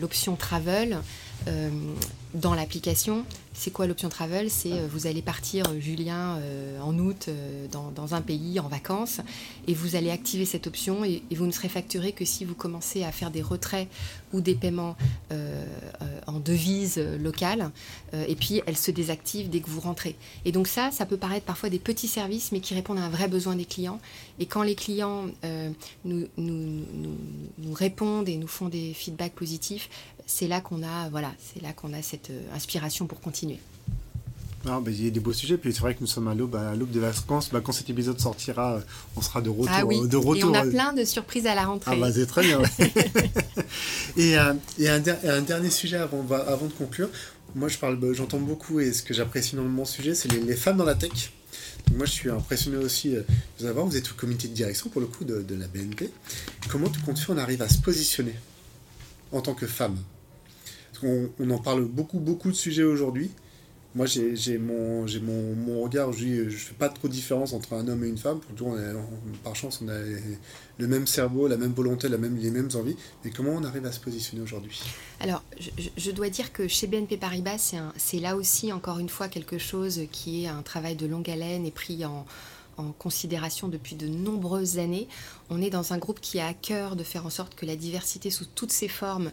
[0.00, 0.98] l'option Travel.
[2.34, 3.24] Dans l'application.
[3.54, 4.50] C'est quoi l'option travel?
[4.50, 6.38] C'est vous allez partir, Julien,
[6.82, 7.28] en août
[7.70, 9.20] dans, un pays en vacances
[9.66, 13.04] et vous allez activer cette option et, vous ne serez facturé que si vous commencez
[13.04, 13.88] à faire des retraits
[14.32, 14.96] ou des paiements
[15.30, 15.64] euh,
[16.00, 17.70] euh, en devise locale.
[18.14, 20.16] Euh, et puis, elle se désactive dès que vous rentrez.
[20.44, 23.10] Et donc ça, ça peut paraître parfois des petits services, mais qui répondent à un
[23.10, 24.00] vrai besoin des clients.
[24.38, 25.26] Et quand les clients
[26.04, 26.84] nous, nous,
[27.58, 29.88] nous, répondent et nous font des feedbacks positifs,
[30.26, 32.21] c'est là qu'on a, voilà, c'est là qu'on a cette
[32.54, 33.58] inspiration pour continuer.
[34.66, 36.34] Ah, bah, il y a des beaux sujets, puis c'est vrai que nous sommes à
[36.34, 37.50] l'aube, à l'aube de la vacances.
[37.50, 38.80] Bah, quand cet épisode sortira,
[39.16, 39.68] on sera de retour.
[39.72, 40.06] Ah oui.
[40.06, 40.36] de retour.
[40.36, 41.92] Et on a plein de surprises à la rentrée.
[41.94, 42.62] Ah bah, c'est très bien.
[44.16, 47.08] et, euh, et un, dernier sujet avant, avant de conclure.
[47.54, 50.76] Moi, je parle, j'entends beaucoup et ce que j'apprécie dans mon sujet, c'est les, femmes
[50.76, 51.32] dans la tech.
[51.94, 53.24] moi, je suis impressionné aussi euh, de
[53.58, 53.84] vous avoir.
[53.84, 56.08] Vous êtes au comité de direction pour le coup de, de la BNP.
[56.68, 58.34] Comment tout compte fait, on arrive à se positionner
[59.32, 59.98] en tant que femme?
[61.02, 63.30] On en parle beaucoup, beaucoup de sujets aujourd'hui
[63.94, 67.86] moi j'ai mon, mon, mon regard, je ne fais pas trop de différence entre un
[67.88, 68.40] homme et une femme.
[68.40, 68.76] Pour
[69.44, 69.98] par chance, on a
[70.78, 72.96] le même cerveau, la même volonté, les mêmes envies.
[73.24, 74.80] Mais comment on arrive à se positionner aujourd'hui?
[75.20, 75.42] Alors,
[75.96, 80.02] je, dois dire que chez BNP Paribas, c'est là aussi, encore une fois, quelque chose
[80.10, 82.24] qui est un travail de longue haleine et pris en
[82.98, 85.06] considération depuis de nombreuses années.
[85.50, 87.76] On est dans un groupe qui a à cœur de faire en sorte que la
[87.76, 89.30] diversité sous toutes ses formes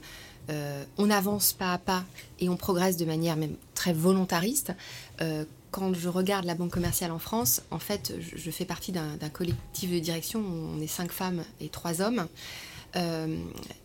[0.49, 2.03] euh, on avance pas à pas
[2.39, 4.73] et on progresse de manière même très volontariste.
[5.21, 9.29] Euh, quand je regarde la banque commerciale en France, en fait, je, fais partie d'un
[9.31, 12.27] collectif de direction où on est cinq femmes et trois hommes.
[12.95, 13.37] Euh,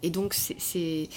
[0.02, 1.08] et donc, c'est,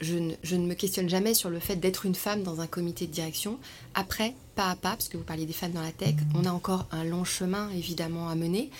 [0.00, 3.12] je, ne, me questionne jamais sur le fait d'être une femme dans un comité de
[3.12, 3.58] direction.
[3.94, 6.50] Après, pas à pas, parce que vous parliez des femmes dans la tech, on a
[6.50, 8.70] encore un long chemin évidemment à mener.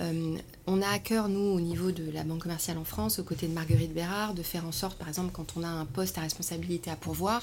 [0.00, 0.36] Euh,
[0.66, 3.46] on a à cœur, nous, au niveau de la Banque commerciale en France, aux côtés
[3.46, 6.20] de Marguerite Bérard, de faire en sorte, par exemple, quand on a un poste à
[6.20, 7.42] responsabilité à pourvoir,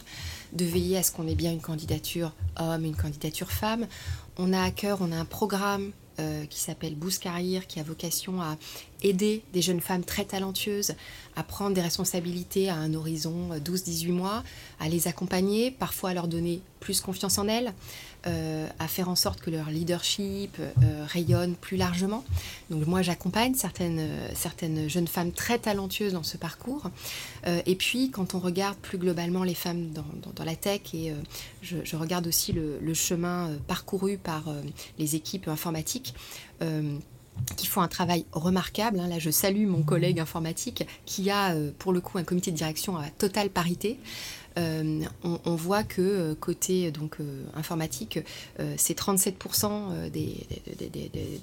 [0.53, 3.87] de veiller à ce qu'on ait bien une candidature homme, une candidature femme.
[4.37, 7.83] On a à cœur, on a un programme euh, qui s'appelle Boost Carrière, qui a
[7.83, 8.57] vocation à
[9.03, 10.93] aider des jeunes femmes très talentueuses
[11.35, 14.43] à prendre des responsabilités à un horizon 12-18 mois,
[14.79, 17.73] à les accompagner, parfois à leur donner plus confiance en elles,
[18.27, 22.23] euh, à faire en sorte que leur leadership euh, rayonne plus largement.
[22.71, 26.89] Donc moi j'accompagne certaines, euh, certaines jeunes femmes très talentueuses dans ce parcours.
[27.45, 31.13] et puis quand on regarde plus globalement les femmes dans, la tech, et
[31.61, 34.45] je, je, regarde aussi le, le chemin parcouru par
[34.97, 36.15] les équipes informatiques,
[37.57, 38.99] qui font un travail remarquable.
[38.99, 39.07] Hein.
[39.07, 42.97] Là, je salue mon collègue informatique qui a, pour le coup, un comité de direction
[42.97, 43.99] à totale parité.
[44.57, 47.17] On, voit que côté donc,
[47.55, 48.19] informatique,
[48.77, 50.47] c'est 37% des,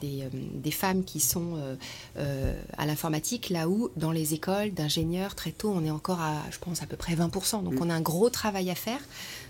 [0.01, 1.59] des, femmes qui sont
[2.17, 6.59] à l'informatique, là où dans les écoles d'ingénieurs, très tôt, on est encore à, je
[6.59, 7.65] pense, à peu près 20%.
[7.65, 7.79] Donc mm.
[7.83, 9.01] on a un gros travail à faire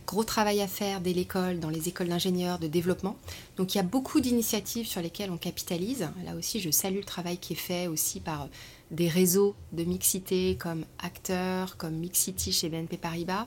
[0.06, 3.16] gros travail à faire dès l'école, dans les écoles d'ingénieurs, de développement.
[3.56, 6.08] Donc il y a beaucoup d'initiatives sur lesquelles on capitalise.
[6.24, 8.48] Là aussi, je salue le travail qui est fait aussi par
[8.92, 13.46] des réseaux de mixité comme Acteurs, comme Mixity chez BNP Paribas,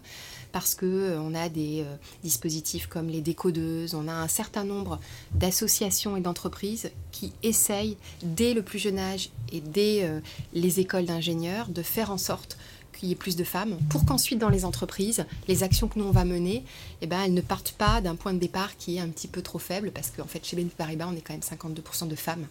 [0.52, 5.00] parce que euh, a des euh, dispositifs comme les décodeuses, on a un certain nombre
[5.34, 10.20] d'associations et d'entreprises qui essayent dès le plus jeune âge et dès euh,
[10.54, 12.58] les écoles d'ingénieurs de faire en sorte
[12.96, 16.06] qu'il y ait plus de femmes, pour qu'ensuite dans les entreprises, les actions que nous
[16.06, 16.64] on va mener,
[17.02, 19.42] eh ben, elles ne partent pas d'un point de départ qui est un petit peu
[19.42, 22.48] trop faible, parce qu'en fait chez BNP Paribas, on est quand même 52% de femmes.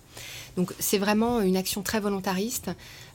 [0.57, 2.71] Donc c'est vraiment une action très volontariste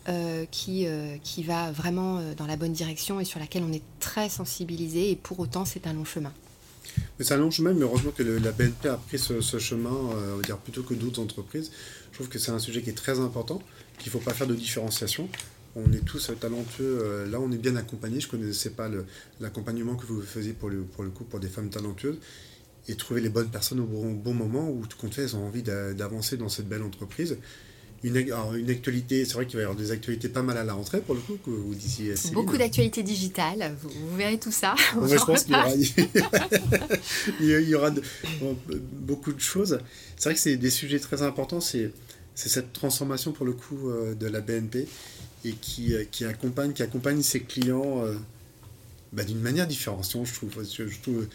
[0.08, 3.74] euh, qui, euh, qui va vraiment euh, dans la bonne direction et sur laquelle on
[3.74, 6.34] est très sensibilisé, et pour autant c'est un long chemin.
[7.20, 10.42] C'est un long chemin, mais heureusement que la BNP a pris ce, chemin, on va
[10.42, 11.72] dire plutôt que d'autres entreprises.
[12.12, 13.62] Je trouve que c'est un sujet qui est très important,
[14.00, 15.30] qu'il ne faut pas faire de différenciation
[15.76, 17.00] on est tous talentueux.
[17.02, 18.20] Euh, là, on est bien accompagnés.
[18.20, 18.90] Je ne connaissais pas
[19.40, 22.20] l'accompagnement que vous faisiez pour le, pour le coup pour des femmes talentueuses.
[22.88, 25.62] Et trouver les bonnes personnes au bon, moment où tout compte fait, elles ont envie
[25.62, 27.38] d'avancer dans cette belle entreprise.
[28.02, 30.74] Une, une actualité, c'est vrai qu'il va y avoir des actualités pas mal à la
[30.74, 32.16] rentrée pour le coup, que vous disiez.
[32.32, 34.74] Beaucoup d'actualités digitales, vous, verrez tout ça.
[34.94, 35.70] je pense qu'il y aura,
[37.42, 37.92] il y aura
[38.94, 39.80] beaucoup de choses.
[40.16, 41.92] C'est vrai que c'est des sujets très importants, c'est
[42.34, 44.88] cette transformation pour le coup euh, de la BNP
[45.46, 48.16] et qui, euh, qui, accompagne, qui accompagne ses clients euh,
[49.14, 51.28] bah, d'une manière différenciante, je trouve.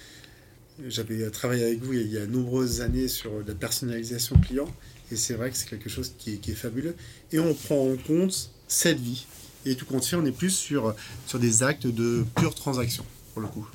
[0.88, 4.68] J'avais travaillé avec vous il y a de nombreuses années sur la personnalisation client,
[5.12, 6.96] et c'est vrai que c'est quelque chose qui est, fabuleux.
[7.30, 9.26] Et on prend en compte cette vie.
[9.66, 10.94] Et tout compte fait, on est plus sur,
[11.26, 13.66] sur des actes de pure transaction, pour le coup.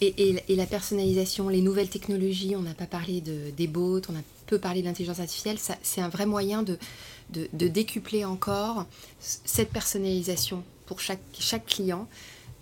[0.00, 4.22] Et, la personnalisation, les nouvelles technologies, on n'a pas parlé de, des bots, on a
[4.46, 6.78] peu parlé de l'intelligence artificielle, c'est un vrai moyen de,
[7.30, 8.86] de, décupler encore
[9.18, 12.06] cette personnalisation pour chaque, chaque client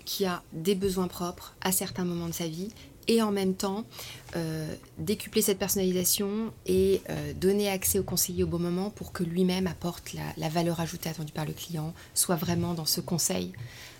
[0.04, 2.70] qui a des besoins propres à certains moments de sa vie
[3.08, 3.84] et en même temps
[4.36, 9.24] euh, décupler cette personnalisation et euh, donner accès au conseiller au bon moment pour que
[9.24, 13.52] lui-même apporte la, valeur ajoutée attendue par le client, soit vraiment dans ce conseil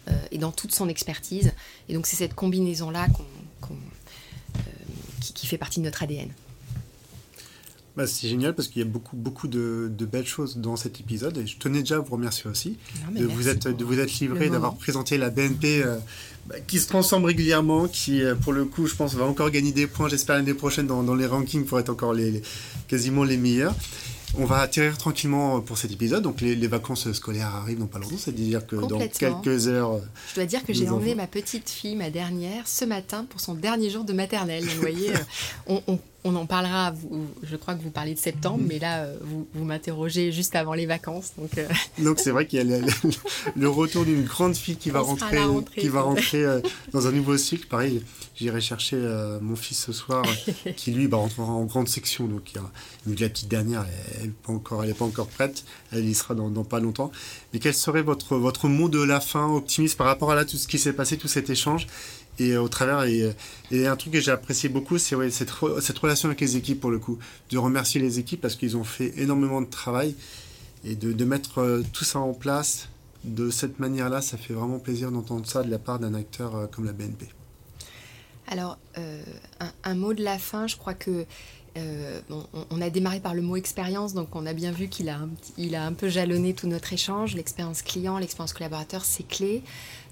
[0.09, 1.53] euh, et dans toute son expertise.
[1.89, 3.09] Et donc c'est cette combinaison-là
[5.21, 6.31] qui, qui fait partie de notre ADN.
[7.95, 11.37] Bah, c'est génial parce qu'il y a beaucoup, beaucoup de, belles choses dans cet épisode
[11.37, 12.79] et je tenais déjà à vous remercier aussi
[13.15, 15.99] de, vous être, de vous être livré, d'avoir présenté la BNP euh,
[16.47, 19.73] bah, qui se transforme régulièrement, qui euh, pour le coup je pense va encore gagner
[19.73, 22.41] des points, j'espère l'année prochaine dans, dans, les rankings pour être encore les,
[22.89, 23.75] quasiment les meilleurs.
[24.39, 26.23] On va atterrir tranquillement pour cet épisode.
[26.23, 30.01] Donc les, vacances scolaires arrivent dans pas longtemps, c'est-à-dire que dans quelques heures.
[30.31, 33.55] Je dois dire que j'ai emmené ma petite fille, ma dernière, ce matin pour son
[33.55, 34.65] dernier jour de maternelle.
[34.65, 35.19] vous voyez, euh,
[35.67, 36.95] on, on, on en parlera,
[37.43, 39.17] je crois que vous parlez de septembre, mais là, euh,
[39.55, 41.33] vous, m'interrogez juste avant les vacances.
[41.37, 41.67] Donc, euh.
[41.99, 42.79] donc c'est vrai qu'il y a
[43.57, 45.39] le, retour d'une grande fille qui va rentrer,
[45.77, 46.61] qui va rentrer euh,
[46.93, 47.67] dans un nouveau cycle.
[47.67, 48.05] Pareil,
[48.37, 48.97] j'irai chercher
[49.41, 50.25] mon fils ce soir,
[50.77, 52.27] qui lui va rentrer en grande section.
[52.27, 53.85] Donc, il la petite dernière,
[54.17, 57.11] elle n'est pas, encore, pas encore prête, elle y sera dans, pas longtemps.
[57.53, 60.69] Mais quel serait votre, mot de la fin optimiste par rapport à là, tout ce
[60.69, 61.87] qui s'est passé, tout cet échange?
[62.39, 63.35] Et au travers, et,
[63.87, 67.19] un truc que j'ai apprécié beaucoup, c'est cette, relation avec les équipes pour le coup.
[67.51, 70.15] De remercier les équipes parce qu'ils ont fait énormément de travail
[70.85, 72.89] et de, mettre euh, tout ça en place
[73.25, 76.67] de cette manière-là, ça fait vraiment plaisir d'entendre ça de la part d'un acteur euh,
[76.67, 77.29] comme la BNP.
[78.49, 79.23] Alors, euh,
[79.85, 81.25] un, mot de la fin, je crois que
[81.77, 82.21] euh,
[82.71, 85.21] on, a démarré par le mot expérience, donc on a bien vu qu'il a,
[85.57, 87.35] il a un peu jalonné tout notre échange.
[87.35, 89.63] L'expérience client, l'expérience collaborateur, c'est clé.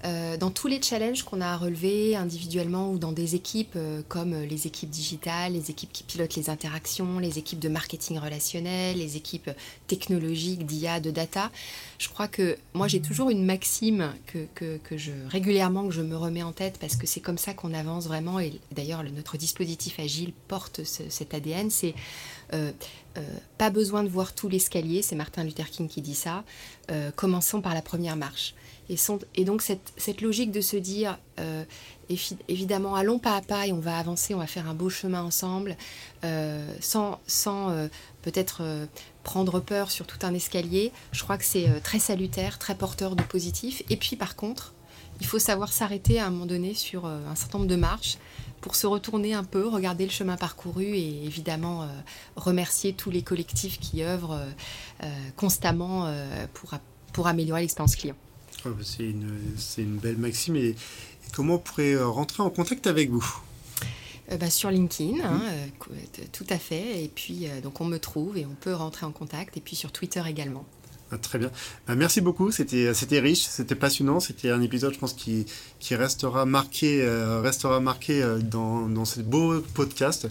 [0.03, 4.01] Euh, dans tous les challenges qu'on a à relever individuellement ou dans des équipes euh,
[4.07, 8.97] comme les équipes digitales, les équipes qui pilotent les interactions, les équipes de marketing relationnel,
[8.97, 9.51] les équipes
[9.87, 11.51] technologiques, d'IA, de data,
[11.99, 16.43] je crois que moi j'ai toujours une maxime que, je régulièrement que je me remets
[16.43, 20.33] en tête parce que c'est comme ça qu'on avance vraiment et d'ailleurs notre dispositif agile
[20.47, 21.93] porte cet ADN, c'est
[22.53, 22.71] euh,
[23.17, 23.21] euh,
[23.57, 26.43] pas besoin de voir tout l'escalier, c'est Martin Luther King qui dit ça,
[26.89, 28.53] euh, commençons par la première marche.
[29.35, 31.17] Et, donc cette, logique de se dire,
[32.49, 35.23] évidemment, allons pas à pas et on va avancer, on va faire un beau chemin
[35.23, 35.77] ensemble,
[36.81, 37.87] sans, sans
[38.21, 38.61] peut-être
[39.23, 43.23] prendre peur sur tout un escalier, je crois que c'est très salutaire, très porteur de
[43.23, 43.81] positif.
[43.89, 44.73] Et puis par contre,
[45.21, 48.17] il faut savoir s'arrêter à un moment donné sur un certain nombre de marches
[48.61, 51.87] pour se retourner un peu, regarder le chemin parcouru et évidemment euh,
[52.35, 54.49] remercier tous les collectifs qui œuvrent euh,
[55.03, 56.11] euh, constamment
[57.11, 58.15] pour améliorer l'expérience client.
[58.83, 59.29] C'est une,
[59.77, 60.75] une, belle maxime et,
[61.33, 63.25] comment on pourrait rentrer en contact avec vous?
[64.39, 65.41] Bah, sur LinkedIn, hein,
[66.31, 67.03] tout à fait.
[67.03, 69.57] Et puis, donc, on me trouve et on peut rentrer en contact.
[69.57, 70.65] Et puis sur Twitter également.
[71.13, 71.51] Ah, très bien.
[71.87, 72.51] Bah, merci beaucoup.
[72.51, 74.21] C'était, riche, c'était passionnant.
[74.21, 75.45] C'était un épisode, je pense, qui,
[75.79, 80.29] qui restera marqué, euh, restera marqué euh, dans, dans ce beau podcast.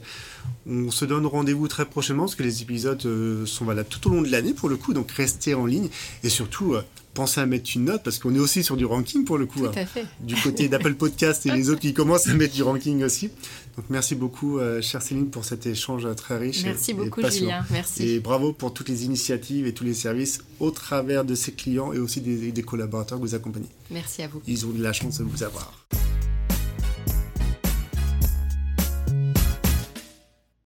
[0.67, 4.15] On se donne rendez-vous très prochainement parce que les épisodes euh, sont valables tout au
[4.15, 4.95] long de l'année pour le coup.
[4.95, 5.91] Donc restez en ligne
[6.25, 6.77] et surtout
[7.15, 9.61] pensez à mettre une note parce qu'on est aussi sur du ranking pour le coup.
[9.67, 10.07] Tout à fait.
[10.21, 13.31] Du côté d'Apple Podcast et les autres qui commencent à mettre du ranking aussi.
[13.77, 16.65] Donc merci beaucoup, euh, chère Céline, pour cet échange très riche.
[16.65, 17.65] Merci beaucoup, Julien.
[17.71, 18.09] Merci.
[18.09, 21.93] Et bravo pour toutes les initiatives et tous les services au travers de ces clients
[21.93, 23.69] et aussi des, des collaborateurs que vous accompagnez.
[23.91, 24.43] Merci à vous.
[24.47, 25.73] Ils ont de la chance de vous avoir.